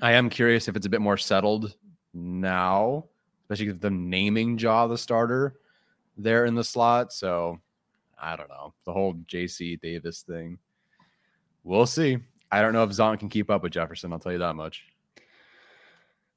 [0.02, 1.76] I am curious if it's a bit more settled
[2.14, 3.06] now,
[3.50, 5.56] especially with them naming Jaw the starter
[6.18, 7.12] there in the slot.
[7.12, 7.60] So
[8.22, 10.60] I don't know the whole JC Davis thing.
[11.64, 12.20] We'll see.
[12.52, 14.14] I don't know if Zon can keep up with Jefferson.
[14.14, 14.84] I'll tell you that much.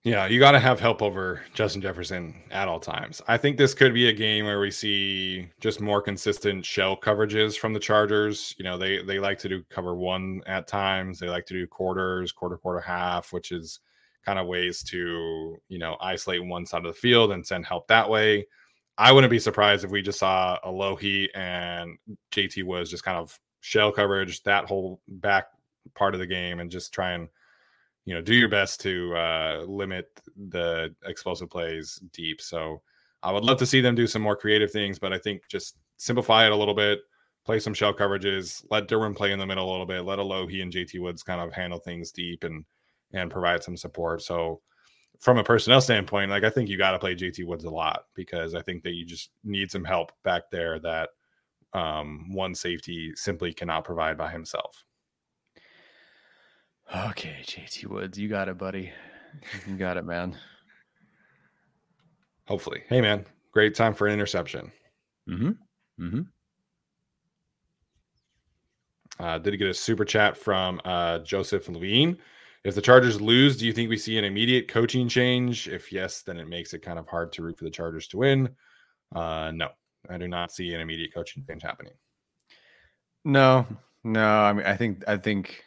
[0.05, 3.23] Yeah, you got to have help over Justin Jefferson at all times.
[3.29, 7.57] I think this could be a game where we see just more consistent shell coverages
[7.57, 8.53] from the Chargers.
[8.59, 11.21] You know, they they like to do cover one at times.
[11.21, 13.79] They like to do quarters, quarter, quarter, half, which is
[14.25, 17.89] kind of ways to you know isolate one side of the field and send help
[17.89, 18.47] that way.
[18.99, 21.97] I wouldn't be surprised if we just saw Alohi and
[22.33, 25.47] JT was just kind of shell coverage that whole back
[25.95, 27.29] part of the game and just try and
[28.05, 30.07] you know do your best to uh, limit
[30.51, 32.41] the explosive plays deep.
[32.41, 32.83] So
[33.23, 35.77] I would love to see them do some more creative things, but I think just
[35.97, 37.01] simplify it a little bit,
[37.45, 40.63] play some shell coverages, let Derwin play in the middle a little bit, let Alohi
[40.63, 42.65] and JT Woods kind of handle things deep and
[43.13, 44.23] and provide some support.
[44.23, 44.61] So
[45.21, 48.07] from a personnel standpoint, like I think you got to play JT Woods a lot
[48.15, 51.11] because I think that you just need some help back there that
[51.73, 54.85] um, one safety simply cannot provide by himself.
[56.95, 58.93] Okay, JT Woods, you got it, buddy.
[59.67, 60.37] You got it, man.
[62.47, 62.83] Hopefully.
[62.89, 64.71] Hey, man, great time for an interception.
[65.29, 66.05] Mm-hmm.
[66.05, 66.21] Mm-hmm.
[69.25, 72.19] Uh, did he get a super chat from uh, Joseph Levine?
[72.65, 75.67] If the Chargers lose, do you think we see an immediate coaching change?
[75.67, 78.19] If yes, then it makes it kind of hard to root for the Chargers to
[78.19, 78.51] win.
[79.15, 79.69] Uh, no,
[80.09, 81.95] I do not see an immediate coaching change happening.
[83.25, 83.67] No,
[84.05, 84.25] no.
[84.25, 85.65] I mean, I think I think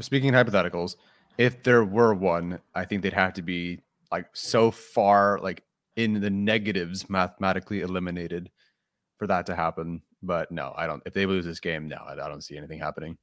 [0.00, 0.96] speaking in hypotheticals,
[1.38, 3.80] if there were one, I think they'd have to be
[4.10, 5.62] like so far like
[5.96, 8.50] in the negatives mathematically eliminated
[9.18, 10.02] for that to happen.
[10.22, 11.02] But no, I don't.
[11.04, 13.18] If they lose this game, no, I, I don't see anything happening.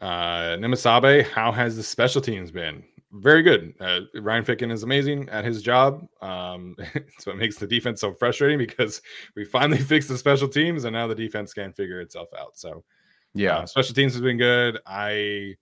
[0.00, 2.82] Uh, Nimisabe, how has the special teams been?
[3.12, 3.74] Very good.
[3.80, 6.06] Uh, Ryan Ficken is amazing at his job.
[6.22, 9.02] Um, it's what makes the defense so frustrating because
[9.34, 12.56] we finally fixed the special teams and now the defense can't figure itself out.
[12.56, 12.84] So
[13.34, 14.78] yeah, uh, special teams has been good.
[14.86, 15.56] I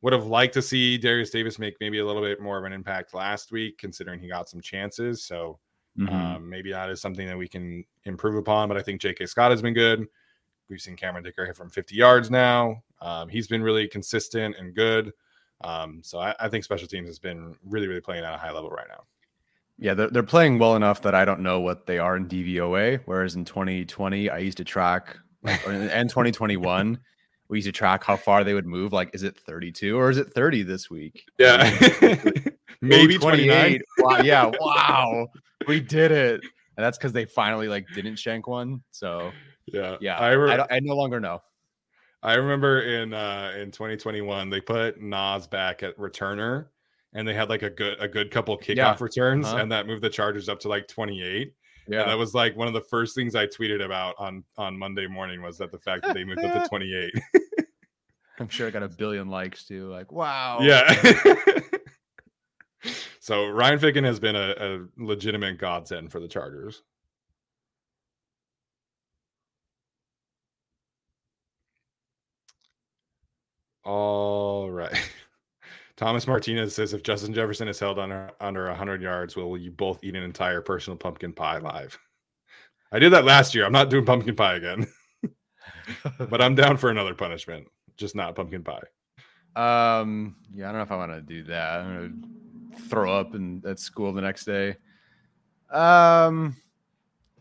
[0.00, 2.72] would have liked to see Darius Davis make maybe a little bit more of an
[2.72, 5.24] impact last week, considering he got some chances.
[5.24, 5.58] So
[5.98, 6.14] mm-hmm.
[6.14, 8.68] um, maybe that is something that we can improve upon.
[8.68, 9.26] But I think J.K.
[9.26, 10.06] Scott has been good.
[10.68, 12.82] We've seen Cameron Dicker hit from 50 yards now.
[13.02, 15.12] Um, he's been really consistent and good.
[15.64, 18.52] Um, so I, I, think special teams has been really, really playing at a high
[18.52, 19.04] level right now.
[19.78, 23.00] Yeah, they're, they're playing well enough that I don't know what they are in DVOA.
[23.04, 26.98] Whereas in 2020, I used to track, like, and 2021,
[27.48, 28.92] we used to track how far they would move.
[28.92, 31.24] Like, is it 32 or is it 30 this week?
[31.38, 31.70] Yeah.
[32.80, 33.82] Maybe 28.
[33.98, 34.20] wow.
[34.22, 34.50] Yeah.
[34.60, 35.28] Wow.
[35.68, 36.40] We did it.
[36.76, 38.82] And that's because they finally like didn't shank one.
[38.90, 39.30] So
[39.66, 39.96] yeah.
[40.00, 40.18] Yeah.
[40.18, 41.40] I, re- I, I no longer know.
[42.22, 46.66] I remember in uh in 2021 they put Nas back at returner
[47.12, 48.96] and they had like a good a good couple kickoff yeah.
[49.00, 49.58] returns uh-huh.
[49.58, 51.52] and that moved the Chargers up to like 28.
[51.88, 54.78] Yeah, and that was like one of the first things I tweeted about on on
[54.78, 57.12] Monday morning was that the fact that they moved up to 28.
[58.38, 59.88] I'm sure I got a billion likes too.
[59.88, 60.58] Like, wow.
[60.60, 60.92] Yeah.
[63.20, 66.82] so Ryan Ficken has been a, a legitimate godsend for the Chargers.
[73.84, 74.92] All right.
[75.96, 80.02] Thomas Martinez says if Justin Jefferson is held under under 100 yards, will you both
[80.02, 81.98] eat an entire personal pumpkin pie live?
[82.90, 83.64] I did that last year.
[83.64, 84.86] I'm not doing pumpkin pie again.
[86.18, 87.66] but I'm down for another punishment,
[87.96, 88.82] just not pumpkin pie.
[89.54, 91.80] Um, yeah, I don't know if I want to do that.
[91.80, 94.76] I'm gonna throw up and at school the next day.
[95.70, 96.56] Um,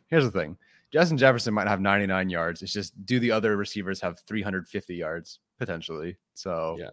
[0.07, 0.57] here's the thing:
[0.91, 2.61] Justin Jefferson might have 99 yards.
[2.61, 6.17] It's just do the other receivers have 350 yards potentially?
[6.33, 6.89] So Yeah.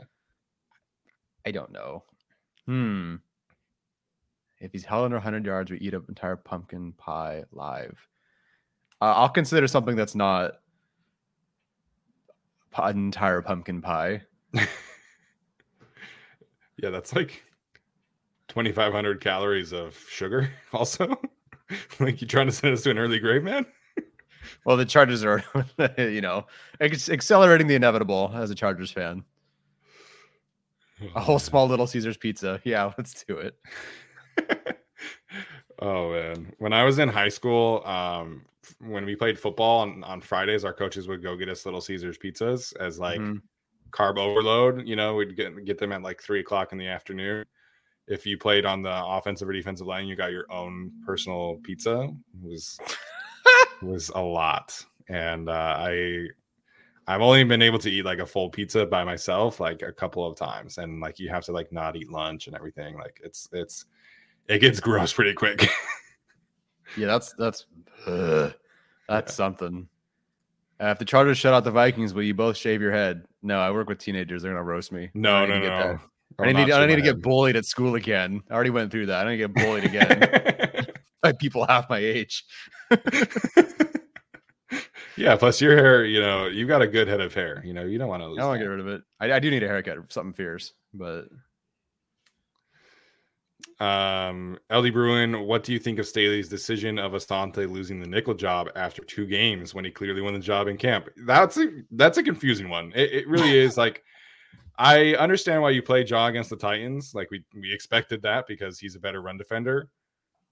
[1.47, 2.05] I don't know.
[2.67, 3.17] Hmm.
[4.61, 7.97] If he's held under 100 yards, we eat an entire pumpkin pie live.
[9.01, 10.61] Uh, I'll consider something that's not
[12.77, 14.23] an entire pumpkin pie.
[16.81, 17.43] Yeah, that's like
[18.49, 20.51] 2,500 calories of sugar.
[20.73, 21.09] Also,
[22.01, 23.67] like you're trying to send us to an early grave, man?
[24.65, 25.43] Well, the Chargers are,
[25.99, 26.47] you know,
[26.81, 29.25] ex- accelerating the inevitable as a Chargers fan.
[31.15, 32.61] A whole small little Caesar's pizza.
[32.65, 33.57] Yeah, let's do it.
[35.81, 38.43] oh man, when I was in high school, um,
[38.81, 42.19] when we played football on, on Fridays, our coaches would go get us Little Caesars
[42.19, 43.43] pizzas as like Mhm.
[43.91, 44.87] carb overload.
[44.87, 47.45] You know, we'd get get them at like three o'clock in the afternoon.
[48.09, 52.03] If you played on the offensive or defensive line, you got your own personal pizza.
[52.03, 52.79] It was
[53.83, 56.27] was a lot, and uh, I
[57.07, 60.27] I've only been able to eat like a full pizza by myself like a couple
[60.27, 62.97] of times, and like you have to like not eat lunch and everything.
[62.97, 63.87] Like it's it's
[64.49, 65.69] it gets gross pretty quick.
[66.97, 67.67] Yeah, that's that's
[68.07, 68.55] ugh,
[69.09, 69.89] that's something.
[70.81, 73.25] Uh, if the Chargers shut out the Vikings, will you both shave your head?
[73.43, 75.11] No, I work with teenagers; they're gonna roast me.
[75.15, 75.99] no, I no, get no.
[76.39, 78.43] I don't need, I need to get bullied at school again.
[78.49, 79.27] I already went through that.
[79.27, 80.87] I don't get bullied again
[81.23, 82.45] by people half my age.
[85.17, 85.37] yeah.
[85.37, 87.63] Plus, your hair, you know, you've got a good head of hair.
[87.65, 88.39] You know, you don't want to I lose.
[88.39, 89.03] don't want to get rid of it.
[89.21, 91.25] I, I do need a haircut, something fierce, but
[93.81, 98.35] Um, LD Bruin, what do you think of Staley's decision of Asante losing the nickel
[98.35, 101.09] job after two games when he clearly won the job in camp?
[101.27, 102.93] That's a that's a confusing one.
[102.95, 103.77] It, it really is.
[103.89, 104.03] Like,
[104.77, 107.13] I understand why you play Jaw against the Titans.
[107.15, 109.89] Like we we expected that because he's a better run defender.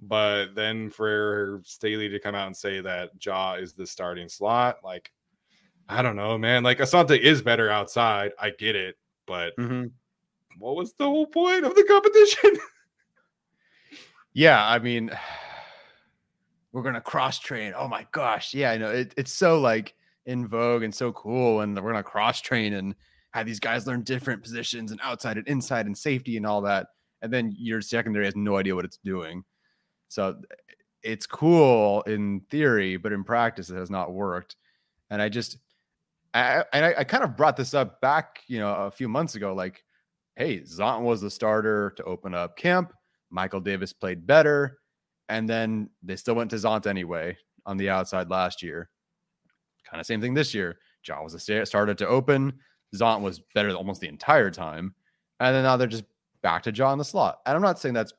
[0.01, 4.78] But then for Staley to come out and say that Jaw is the starting slot,
[4.84, 5.11] like
[5.88, 6.62] I don't know, man.
[6.62, 8.32] Like Asante is better outside.
[8.38, 9.86] I get it, but mm-hmm.
[10.59, 12.57] what was the whole point of the competition?
[14.36, 15.11] Yeah, I mean,
[16.72, 17.72] we're gonna cross train.
[17.74, 19.94] Oh my gosh, yeah, I know it, it's so like
[20.26, 22.94] in vogue and so cool, and we're gonna cross train and
[23.30, 26.88] have these guys learn different positions and outside and inside and safety and all that.
[27.22, 29.42] And then your secondary has no idea what it's doing.
[30.09, 30.40] So
[31.02, 34.57] it's cool in theory, but in practice it has not worked.
[35.11, 35.59] And I just,
[36.34, 39.54] I, I, I kind of brought this up back, you know, a few months ago.
[39.54, 39.84] Like,
[40.36, 42.92] hey, Zont was the starter to open up camp.
[43.30, 44.78] Michael Davis played better,
[45.28, 48.90] and then they still went to Zont anyway on the outside last year.
[49.88, 50.78] Kind of same thing this year.
[51.02, 52.52] John was sta- starter to open.
[52.94, 54.94] Zont was better almost the entire time,
[55.40, 56.04] and then now they're just
[56.42, 57.38] back to John the slot.
[57.46, 58.12] And I'm not saying that's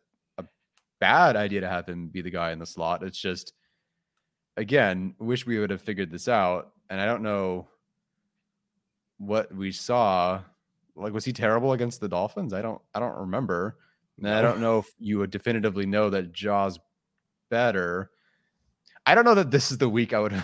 [1.00, 3.04] bad idea to have him be the guy in the slot.
[3.04, 3.54] It's just,
[4.56, 6.72] again, wish we would have figured this out.
[6.90, 7.68] And I don't know
[9.18, 10.42] what we saw.
[10.96, 12.54] Like, was he terrible against the Dolphins?
[12.54, 12.82] I don't.
[12.94, 13.78] I don't remember.
[14.18, 16.80] And I don't know if you would definitively know that Jaw's
[17.50, 18.10] better.
[19.06, 20.44] I don't know that this is the week I would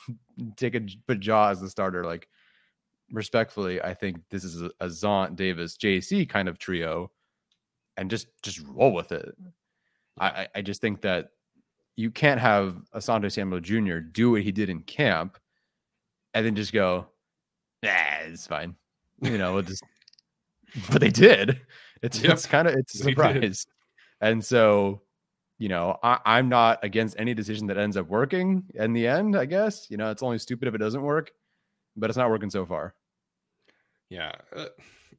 [0.56, 2.04] take a put Jaw as the starter.
[2.04, 2.28] Like
[3.10, 7.10] respectfully, I think this is a, a Zont Davis JC kind of trio,
[7.96, 9.34] and just just roll with it.
[10.18, 11.30] I I- just think that
[11.96, 13.98] you can't have Asante Samuel Jr.
[13.98, 15.38] do what he did in camp,
[16.34, 17.06] and then just go,
[17.82, 17.92] nah,
[18.24, 18.74] it's fine.
[19.20, 19.82] You know, just.
[20.90, 21.60] But they did.
[22.02, 23.64] It's Yep, it's kind of it's a surprise,
[24.20, 25.02] and so
[25.58, 29.36] you know I, I'm not against any decision that ends up working in the end.
[29.36, 31.30] I guess you know it's only stupid if it doesn't work,
[31.96, 32.94] but it's not working so far.
[34.10, 34.66] Yeah, uh,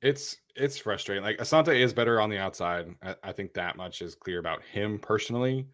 [0.02, 1.24] it's it's frustrating.
[1.24, 2.88] Like Asante is better on the outside.
[3.04, 5.68] I, I think that much is clear about him personally,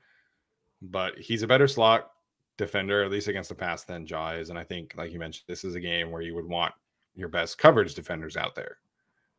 [0.81, 2.11] but he's a better slot
[2.57, 4.49] defender, at least against the pass, than Jaw is.
[4.49, 6.73] And I think, like you mentioned, this is a game where you would want
[7.15, 8.77] your best coverage defenders out there.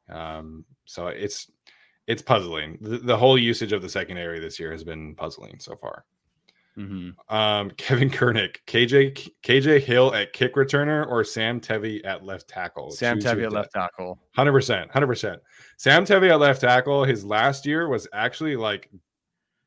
[0.08, 1.50] Um, so it's
[2.06, 2.78] it's puzzling.
[2.80, 6.04] The, the whole usage of the secondary this year has been puzzling so far.
[6.78, 7.34] Mm-hmm.
[7.34, 12.90] Um, Kevin Kernick, KJ KJ Hill at kick returner, or Sam Tevi at left tackle.
[12.90, 14.18] Sam Choose Tevi at left tackle.
[14.34, 15.40] Hundred percent, hundred percent.
[15.76, 17.04] Sam Tevi at left tackle.
[17.04, 18.90] His last year was actually like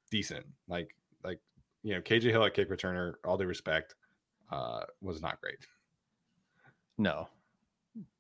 [0.09, 0.45] decent.
[0.67, 1.39] Like like
[1.83, 3.13] you know KJ Hill at kick returner.
[3.23, 3.95] All due respect,
[4.51, 5.59] uh, was not great.
[6.97, 7.27] No,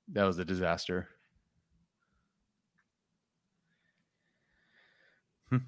[0.09, 1.07] that was a disaster.
[5.51, 5.59] All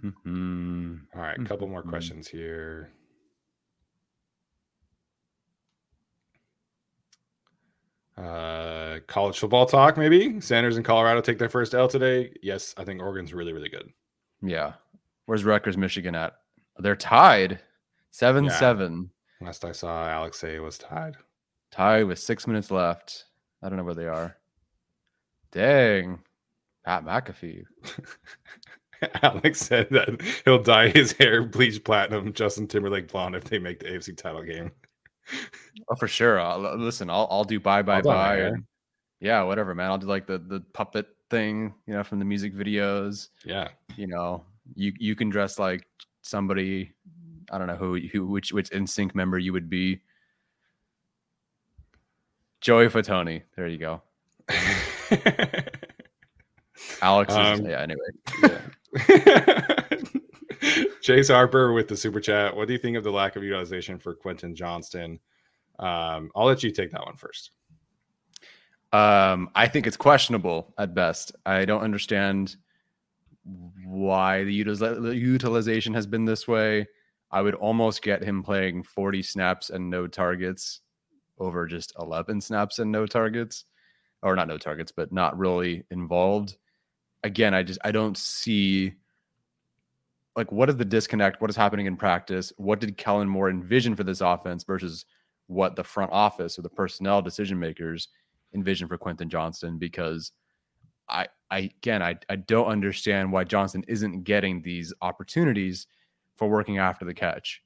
[1.21, 1.89] right, a couple more mm-hmm.
[1.89, 2.91] questions here.
[8.17, 10.41] Uh, college football talk, maybe.
[10.41, 12.31] Sanders and Colorado take their first L today.
[12.41, 13.89] Yes, I think Oregon's really, really good.
[14.41, 14.73] Yeah.
[15.25, 16.33] Where's Rutgers, Michigan at?
[16.79, 17.59] They're tied,
[18.11, 18.51] seven Yeah.
[18.59, 19.11] seven.
[19.41, 21.15] Last I saw, Alex say it was tied.
[21.69, 23.25] Tied with six minutes left.
[23.61, 24.37] I don't know where they are.
[25.51, 26.19] Dang,
[26.85, 27.65] Pat McAfee.
[29.21, 33.79] Alex said that he'll dye his hair bleach platinum, Justin Timberlake blonde if they make
[33.79, 34.71] the AFC title game.
[35.89, 36.39] Oh, for sure.
[36.39, 38.37] I'll, listen, I'll I'll do bye bye bye.
[38.37, 38.63] and-
[39.19, 39.89] yeah, whatever, man.
[39.91, 43.29] I'll do like the the puppet thing, you know, from the music videos.
[43.43, 43.69] Yeah.
[43.95, 44.43] You know,
[44.75, 45.87] you you can dress like
[46.21, 46.93] somebody.
[47.51, 50.01] I don't know who who which which NSYNC member you would be.
[52.61, 53.43] Joey Fatone.
[53.55, 54.01] There you go.
[57.01, 57.33] Alex.
[57.33, 57.81] is, Um, yeah.
[57.81, 58.09] Anyway,
[61.07, 62.53] Chase Harper with the super chat.
[62.53, 65.21] What do you think of the lack of utilization for Quentin Johnston?
[65.79, 67.51] Um, I'll let you take that one first.
[68.91, 71.33] Um, I think it's questionable at best.
[71.45, 72.57] I don't understand
[73.85, 76.85] why the utiliz- the utilization has been this way.
[77.31, 80.81] I would almost get him playing 40 snaps and no targets
[81.37, 83.63] over just 11 snaps and no targets,
[84.23, 86.57] or not no targets, but not really involved.
[87.23, 88.95] Again, I just I don't see
[90.37, 91.41] like what is the disconnect?
[91.41, 92.53] What is happening in practice?
[92.57, 95.05] What did Kellen Moore envision for this offense versus
[95.47, 98.09] what the front office or the personnel decision makers
[98.53, 100.31] envision for Quentin Johnston because
[101.09, 105.87] I I again I I don't understand why Johnston isn't getting these opportunities
[106.35, 107.63] for working after the catch.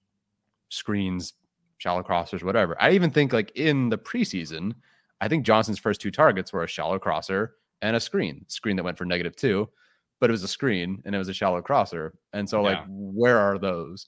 [0.69, 1.33] Screens,
[1.77, 2.81] shallow crossers, whatever.
[2.81, 4.73] I even think like in the preseason,
[5.19, 8.45] I think Johnston's first two targets were a shallow crosser and a screen.
[8.47, 9.67] Screen that went for negative two,
[10.21, 12.13] but it was a screen and it was a shallow crosser.
[12.31, 14.07] And so like where are those?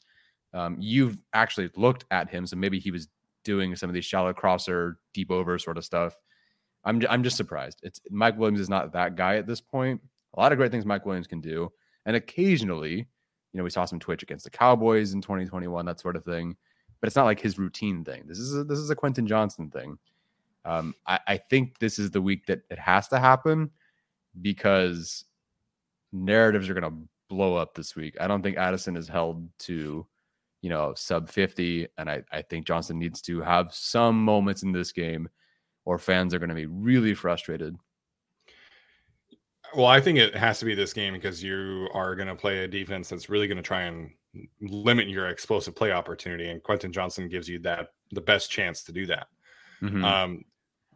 [0.53, 3.07] Um, you've actually looked at him, so maybe he was
[3.43, 6.15] doing some of these shallow crosser, deep over sort of stuff.
[6.85, 7.79] I'm I'm just surprised.
[7.81, 9.99] It's Mike Williams is not that guy at this point.
[10.35, 11.71] A lot of great things Mike Williams can do,
[12.05, 16.15] and occasionally, you know, we saw some twitch against the Cowboys in 2021, that sort
[16.15, 16.55] of thing.
[17.01, 18.23] But it's not like his routine thing.
[18.27, 19.97] This is a, this is a Quentin Johnston thing.
[20.63, 23.71] Um, I, I think this is the week that it has to happen
[24.41, 25.25] because
[26.13, 28.15] narratives are going to blow up this week.
[28.21, 30.05] I don't think Addison is held to,
[30.61, 31.87] you know, sub 50.
[31.97, 35.27] And I, I think Johnston needs to have some moments in this game
[35.85, 37.75] or fans are going to be really frustrated.
[39.75, 42.59] Well, I think it has to be this game because you are going to play
[42.59, 44.11] a defense that's really going to try and
[44.61, 48.91] limit your explosive play opportunity, and Quentin Johnston gives you that the best chance to
[48.91, 49.27] do that.
[49.81, 50.03] Mhm.
[50.03, 50.45] Um,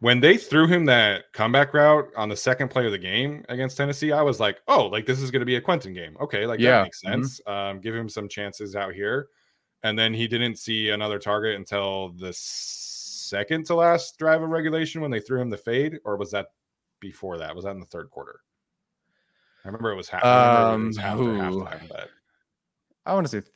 [0.00, 3.76] when they threw him that comeback route on the second play of the game against
[3.76, 6.46] Tennessee, I was like, "Oh, like this is going to be a Quentin game." Okay,
[6.46, 7.10] like Yeah, that makes mhm.
[7.10, 7.40] sense.
[7.46, 9.28] Um, give him some chances out here,
[9.82, 15.00] and then he didn't see another target until the second to last drive of regulation
[15.00, 16.46] when they threw him the fade, or was that
[17.00, 17.54] before that?
[17.54, 18.40] Was that in the third quarter?
[19.64, 20.24] I remember it was half.
[20.24, 21.38] I it was Um, ooh.
[21.40, 22.10] halftime, but
[23.04, 23.48] I want to say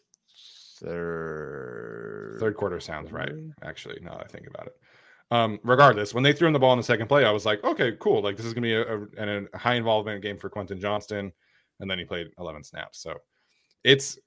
[0.80, 2.36] third.
[2.40, 3.32] third quarter sounds right.
[3.62, 4.76] Actually, now that I think about it.
[5.32, 7.64] Um, regardless, when they threw in the ball in the second play, I was like,
[7.64, 8.20] okay, cool.
[8.20, 11.32] Like this is gonna be a, a, a high involvement game for Quentin Johnston,
[11.80, 13.00] and then he played 11 snaps.
[13.00, 13.14] So
[13.82, 14.18] it's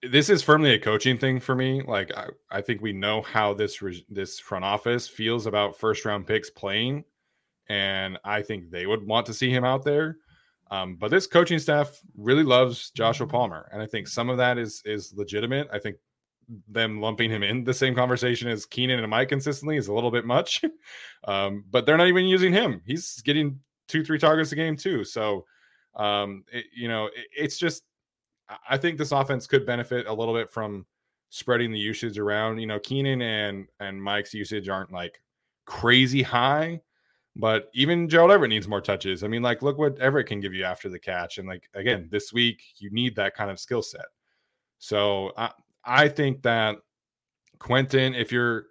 [0.00, 1.82] this is firmly a coaching thing for me.
[1.82, 6.04] Like I, I think we know how this re- this front office feels about first
[6.04, 7.02] round picks playing,
[7.68, 10.18] and I think they would want to see him out there.
[10.70, 14.58] Um, but this coaching staff really loves Joshua Palmer, and I think some of that
[14.58, 15.66] is is legitimate.
[15.72, 15.96] I think
[16.68, 20.10] them lumping him in the same conversation as Keenan and Mike consistently is a little
[20.10, 20.62] bit much.
[21.24, 22.80] um, but they're not even using him.
[22.86, 25.04] He's getting two, three targets a game too.
[25.04, 25.44] So,
[25.94, 27.84] um, it- you know, it- it's just
[28.70, 30.86] I- think this offense could benefit a little bit from
[31.28, 32.58] spreading the usage around.
[32.58, 35.20] You know, Keenan and and Mike's usage aren't like
[35.66, 36.80] crazy high,
[37.36, 39.22] but even Gerald Everett needs more touches.
[39.22, 41.36] I mean, like, look what Everett can give you after the catch.
[41.36, 44.06] And like again, this week you need that kind of skill set.
[44.78, 45.50] So I
[45.84, 46.76] I think that
[47.58, 48.66] Quentin, if you're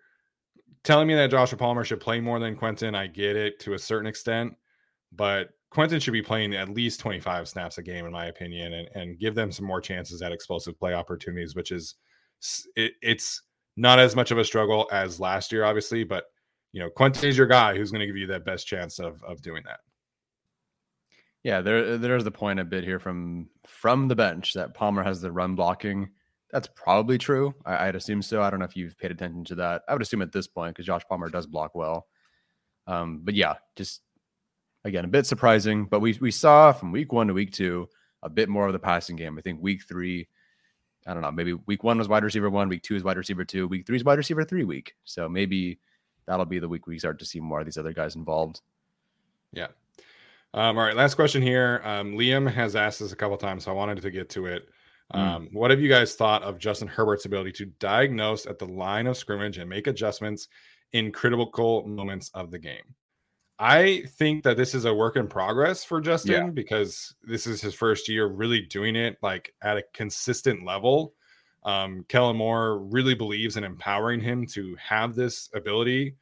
[0.83, 3.79] telling me that Joshua Palmer should play more than Quentin, I get it to a
[3.79, 4.53] certain extent,
[5.11, 8.87] but Quentin should be playing at least 25 snaps a game, in my opinion, and,
[8.95, 11.95] and give them some more chances at explosive play opportunities, which is
[12.75, 13.41] it, it's
[13.75, 16.25] not as much of a struggle as last year, obviously, but
[16.71, 19.21] you know, Quentin is your guy who's going to give you that best chance of
[19.23, 19.79] of doing that.
[21.43, 25.21] Yeah, there there's the point a bit here from from the bench that Palmer has
[25.21, 26.09] the run blocking.
[26.51, 27.53] That's probably true.
[27.65, 28.41] I, I'd assume so.
[28.41, 29.83] I don't know if you've paid attention to that.
[29.87, 32.07] I would assume at this point because Josh Palmer does block well.
[32.87, 34.01] Um, but yeah, just
[34.85, 35.85] again a bit surprising.
[35.85, 37.89] But we we saw from week one to week two
[38.23, 39.37] a bit more of the passing game.
[39.37, 40.27] I think week three,
[41.05, 43.45] I don't know, maybe week one was wide receiver one, week two is wide receiver
[43.45, 44.95] two, week three is wide receiver three week.
[45.03, 45.79] So maybe
[46.25, 48.61] that'll be the week we start to see more of these other guys involved.
[49.53, 49.67] Yeah.
[50.53, 51.81] Um, all right, last question here.
[51.83, 54.69] Um, Liam has asked this a couple times, so I wanted to get to it.
[55.13, 55.19] Hmm.
[55.19, 55.53] Um, mm.
[55.53, 59.17] What have you guys thought of Justin Herbert's ability to diagnose at the line of
[59.17, 60.47] scrimmage and make adjustments
[60.91, 62.95] in critical moments of the game?
[63.59, 66.49] I think that this is a work in progress for Justin yeah.
[66.51, 71.13] because this is his first year really doing it like at a consistent level.
[71.63, 76.15] Um, Kellen Moore really believes in empowering him to have this ability.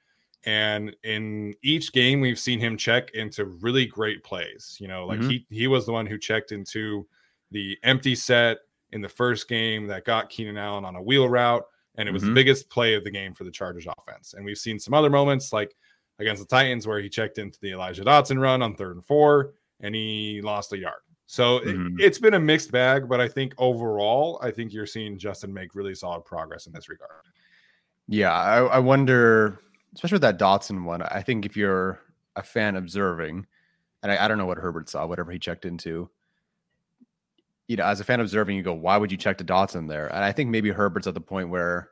[0.46, 4.78] And in each game, we've seen him check into really great plays.
[4.80, 5.30] You know, like mm-hmm.
[5.30, 7.06] he he was the one who checked into
[7.52, 8.60] the empty set
[8.92, 11.66] in the first game that got Keenan Allen on a wheel route,
[11.98, 12.34] and it was mm-hmm.
[12.34, 14.34] the biggest play of the game for the Chargers offense.
[14.34, 15.76] And we've seen some other moments like
[16.20, 19.54] against the Titans where he checked into the Elijah Dotson run on third and four
[19.82, 21.02] and he lost a yard.
[21.28, 22.00] So mm-hmm.
[22.00, 25.54] it, has been a mixed bag, but I think overall, I think you're seeing Justin
[25.54, 27.12] make really solid progress in this regard.
[28.08, 29.60] Yeah, I, I wonder,
[29.96, 31.02] especially with that Dotson one.
[31.02, 32.00] I think if you're
[32.36, 33.48] a fan observing,
[34.04, 36.10] and I, I don't know what Herbert saw, whatever he checked into,
[37.68, 40.07] you know, as a fan observing, you go, why would you check to Dotson there?
[40.07, 41.89] And I think maybe Herbert's at the point where,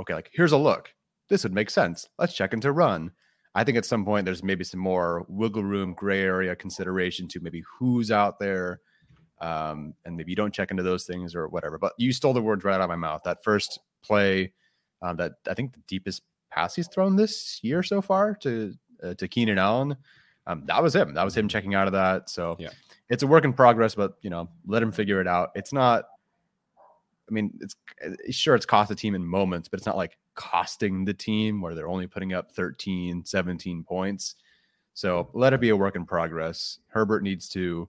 [0.00, 0.92] okay, like here's a look.
[1.28, 2.08] This would make sense.
[2.18, 3.10] Let's check into run.
[3.54, 7.40] I think at some point there's maybe some more wiggle room, gray area consideration to
[7.40, 8.80] maybe who's out there.
[9.40, 11.78] Um, and maybe you don't check into those things or whatever.
[11.78, 13.22] But you stole the words right out of my mouth.
[13.24, 14.52] That first play,
[15.02, 19.14] um, that I think the deepest pass he's thrown this year so far to uh,
[19.14, 19.96] to Keenan Allen,
[20.48, 21.14] um, that was him.
[21.14, 22.28] That was him checking out of that.
[22.28, 22.70] So yeah.
[23.08, 25.50] it's a work in progress, but you know, let him figure it out.
[25.54, 26.06] It's not
[27.28, 27.76] I mean, it's
[28.30, 31.74] sure it's cost the team in moments, but it's not like costing the team where
[31.74, 34.36] they're only putting up 13, 17 points.
[34.94, 36.78] So let it be a work in progress.
[36.88, 37.88] Herbert needs to,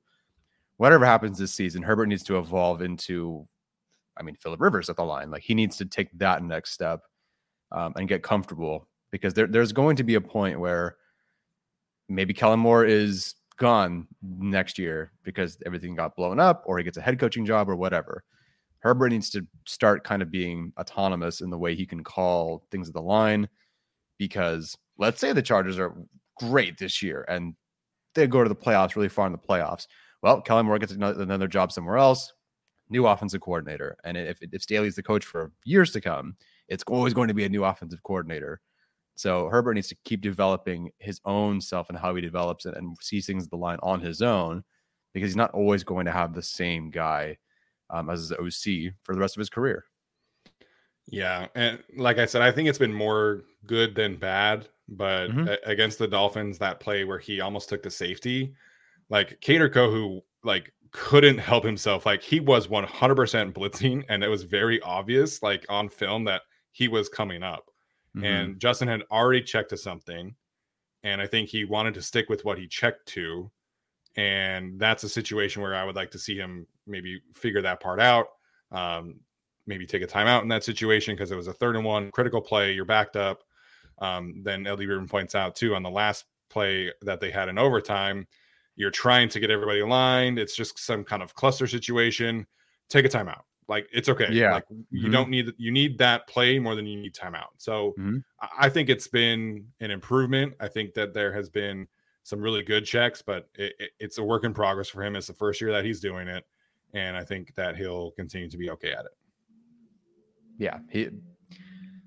[0.78, 3.48] whatever happens this season, Herbert needs to evolve into,
[4.18, 5.32] I mean, Philip Rivers at the line.
[5.32, 7.04] Like he needs to take that next step
[7.72, 10.98] um, and get comfortable because there, there's going to be a point where
[12.10, 16.98] maybe Kellen Moore is gone next year because everything got blown up or he gets
[16.98, 18.24] a head coaching job or whatever.
[18.80, 22.88] Herbert needs to start kind of being autonomous in the way he can call things
[22.88, 23.48] at the line
[24.18, 25.96] because let's say the Chargers are
[26.38, 27.54] great this year and
[28.16, 29.88] they go to the playoffs really far in the playoffs.
[30.22, 32.34] Well, Kellen Moore gets another, job somewhere else,
[32.90, 33.98] new offensive coordinator.
[34.04, 36.36] And if, if Staley's the coach for years to come,
[36.68, 38.62] it's always going to be a new offensive coordinator.
[39.20, 42.96] So Herbert needs to keep developing his own self and how he develops it and
[43.02, 44.64] sees things at the line on his own
[45.14, 47.38] because he's not always going to have the same guy
[47.90, 49.84] um, as his OC for the rest of his career.
[51.06, 54.70] Yeah, and like I said, I think it's been more good than bad.
[54.88, 55.50] But mm-hmm.
[55.50, 58.54] a- against the Dolphins, that play where he almost took the safety,
[59.10, 62.06] like Kader Kohou, like couldn't help himself.
[62.06, 62.88] Like he was 100%
[63.52, 67.69] blitzing, and it was very obvious, like on film, that he was coming up.
[68.16, 68.26] Mm-hmm.
[68.26, 70.36] And Justin had already checked to something,
[71.04, 73.52] and I think he wanted to stick with what he checked to.
[74.16, 78.00] And that's a situation where I would like to see him maybe figure that part
[78.00, 78.28] out.
[78.72, 79.22] Um,
[79.68, 82.42] maybe take a timeout in that situation because it was a third and one critical
[82.42, 82.74] play.
[82.74, 83.44] You're backed up.
[84.00, 87.58] Um, then Eddie Rubin points out too on the last play that they had in
[87.58, 88.28] overtime.
[88.76, 90.40] You're trying to get everybody aligned.
[90.40, 92.48] It's just some kind of cluster situation.
[92.90, 93.42] Take a timeout.
[93.70, 94.28] Like it's okay.
[94.32, 94.54] Yeah.
[94.54, 95.12] Like you mm-hmm.
[95.12, 97.54] don't need you need that play more than you need timeout.
[97.58, 98.18] So mm-hmm.
[98.58, 100.54] I think it's been an improvement.
[100.60, 101.88] I think that there has been
[102.24, 105.16] some really good checks, but it, it, it's a work in progress for him.
[105.16, 106.44] It's the first year that he's doing it
[106.94, 109.12] and I think that he'll continue to be okay at it.
[110.58, 111.10] Yeah, he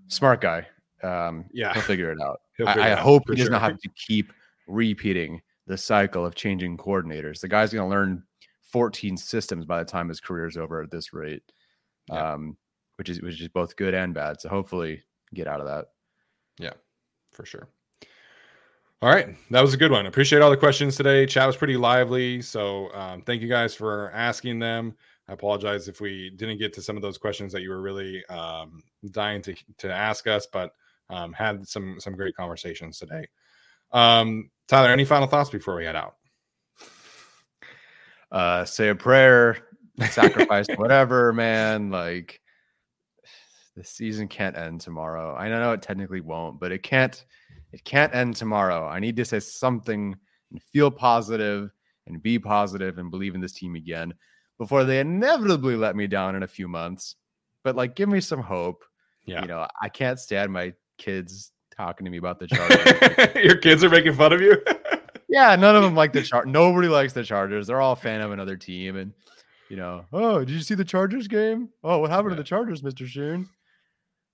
[0.08, 0.66] smart guy.
[1.02, 2.40] Um, yeah, he'll figure it out.
[2.66, 3.52] I, I hope he does sure.
[3.52, 4.32] not have to keep
[4.66, 7.40] repeating the cycle of changing coordinators.
[7.40, 8.22] The guy's going to learn
[8.72, 11.42] 14 systems by the time his career is over at this rate,
[12.08, 12.32] yeah.
[12.32, 12.56] um,
[12.96, 14.40] which is which is both good and bad.
[14.40, 15.02] So hopefully,
[15.34, 15.86] get out of that.
[16.58, 16.74] Yeah,
[17.32, 17.68] for sure.
[19.02, 20.06] All right, that was a good one.
[20.06, 21.26] Appreciate all the questions today.
[21.26, 24.94] Chat was pretty lively, so um, thank you guys for asking them.
[25.28, 28.24] I apologize if we didn't get to some of those questions that you were really
[28.26, 30.72] um, dying to to ask us, but
[31.10, 33.26] um, had some some great conversations today.
[33.92, 36.16] Um, Tyler, any final thoughts before we head out?
[38.32, 39.58] Uh, say a prayer,
[40.10, 41.90] sacrifice whatever, man.
[41.90, 42.40] Like
[43.76, 45.36] the season can't end tomorrow.
[45.36, 47.22] I know it technically won't, but it can't
[47.72, 48.86] it can't end tomorrow.
[48.86, 50.16] I need to say something
[50.50, 51.70] and feel positive
[52.06, 54.14] and be positive and believe in this team again
[54.58, 57.16] before they inevitably let me down in a few months.
[57.64, 58.84] But like, give me some hope.
[59.24, 59.42] Yeah.
[59.42, 63.44] You know, I can't stand my kids talking to me about the Chargers.
[63.44, 64.62] Your kids are making fun of you?
[65.32, 66.46] Yeah, none of them like the chart.
[66.46, 67.66] Nobody likes the Chargers.
[67.66, 68.96] They're all a fan of another team.
[68.96, 69.12] And
[69.70, 71.70] you know, oh, did you see the Chargers game?
[71.82, 72.36] Oh, what happened Yeah.
[72.36, 73.46] to the Chargers, Mister Schoon?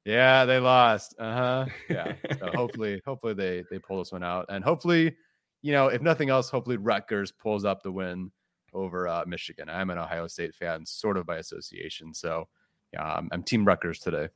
[0.04, 1.14] Yeah, they lost.
[1.18, 1.66] Uh huh.
[1.88, 2.14] Yeah.
[2.38, 5.16] So hopefully, hopefully they they pull this one out, and hopefully,
[5.62, 8.30] you know, if nothing else, hopefully Rutgers pulls up the win
[8.74, 9.68] over uh, Michigan.
[9.70, 12.48] I'm an Ohio State fan, sort of by association, so
[12.92, 14.28] yeah, I'm, I'm Team Rutgers today.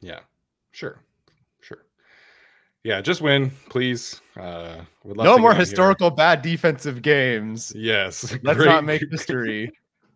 [0.00, 0.20] Yeah,
[0.72, 1.04] sure, sure.
[2.84, 4.20] Yeah, just win, please.
[4.36, 5.64] Uh, No more on here.
[5.64, 7.72] historical bad defensive games.
[7.74, 8.66] Yes, Let's great.
[8.66, 9.70] not make history.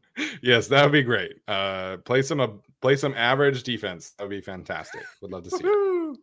[0.43, 1.32] yes, that would be great.
[1.48, 2.48] Uh, play some uh,
[2.80, 4.10] play some average defense.
[4.12, 5.02] That would be fantastic.
[5.20, 5.64] Would love to see.
[5.64, 6.18] it.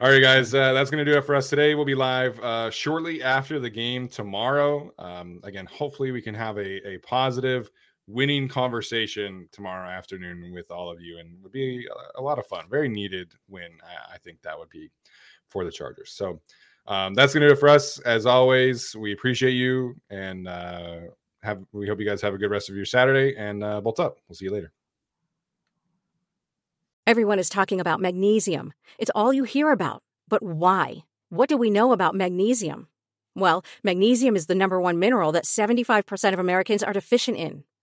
[0.00, 1.76] All right, guys, uh, that's going to do it for us today.
[1.76, 4.90] We'll be live uh, shortly after the game tomorrow.
[4.98, 7.70] Um, again, hopefully, we can have a, a positive,
[8.06, 12.64] winning conversation tomorrow afternoon with all of you, and would be a, lot of fun.
[12.70, 13.70] Very needed win.
[13.82, 14.90] I, I think that would be
[15.48, 16.12] for the Chargers.
[16.12, 16.40] So
[16.86, 17.98] um, that's going to do it for us.
[18.00, 21.00] As always, we appreciate you, and uh,
[21.42, 23.36] have we hope you guys have a good rest of your Saturday.
[23.36, 24.18] And uh, bolt up.
[24.28, 24.72] We'll see you later.
[27.06, 28.72] Everyone is talking about magnesium.
[28.98, 30.02] It's all you hear about.
[30.28, 31.04] But why?
[31.30, 32.88] What do we know about magnesium?
[33.34, 37.64] Well, magnesium is the number one mineral that 75% of Americans are deficient in.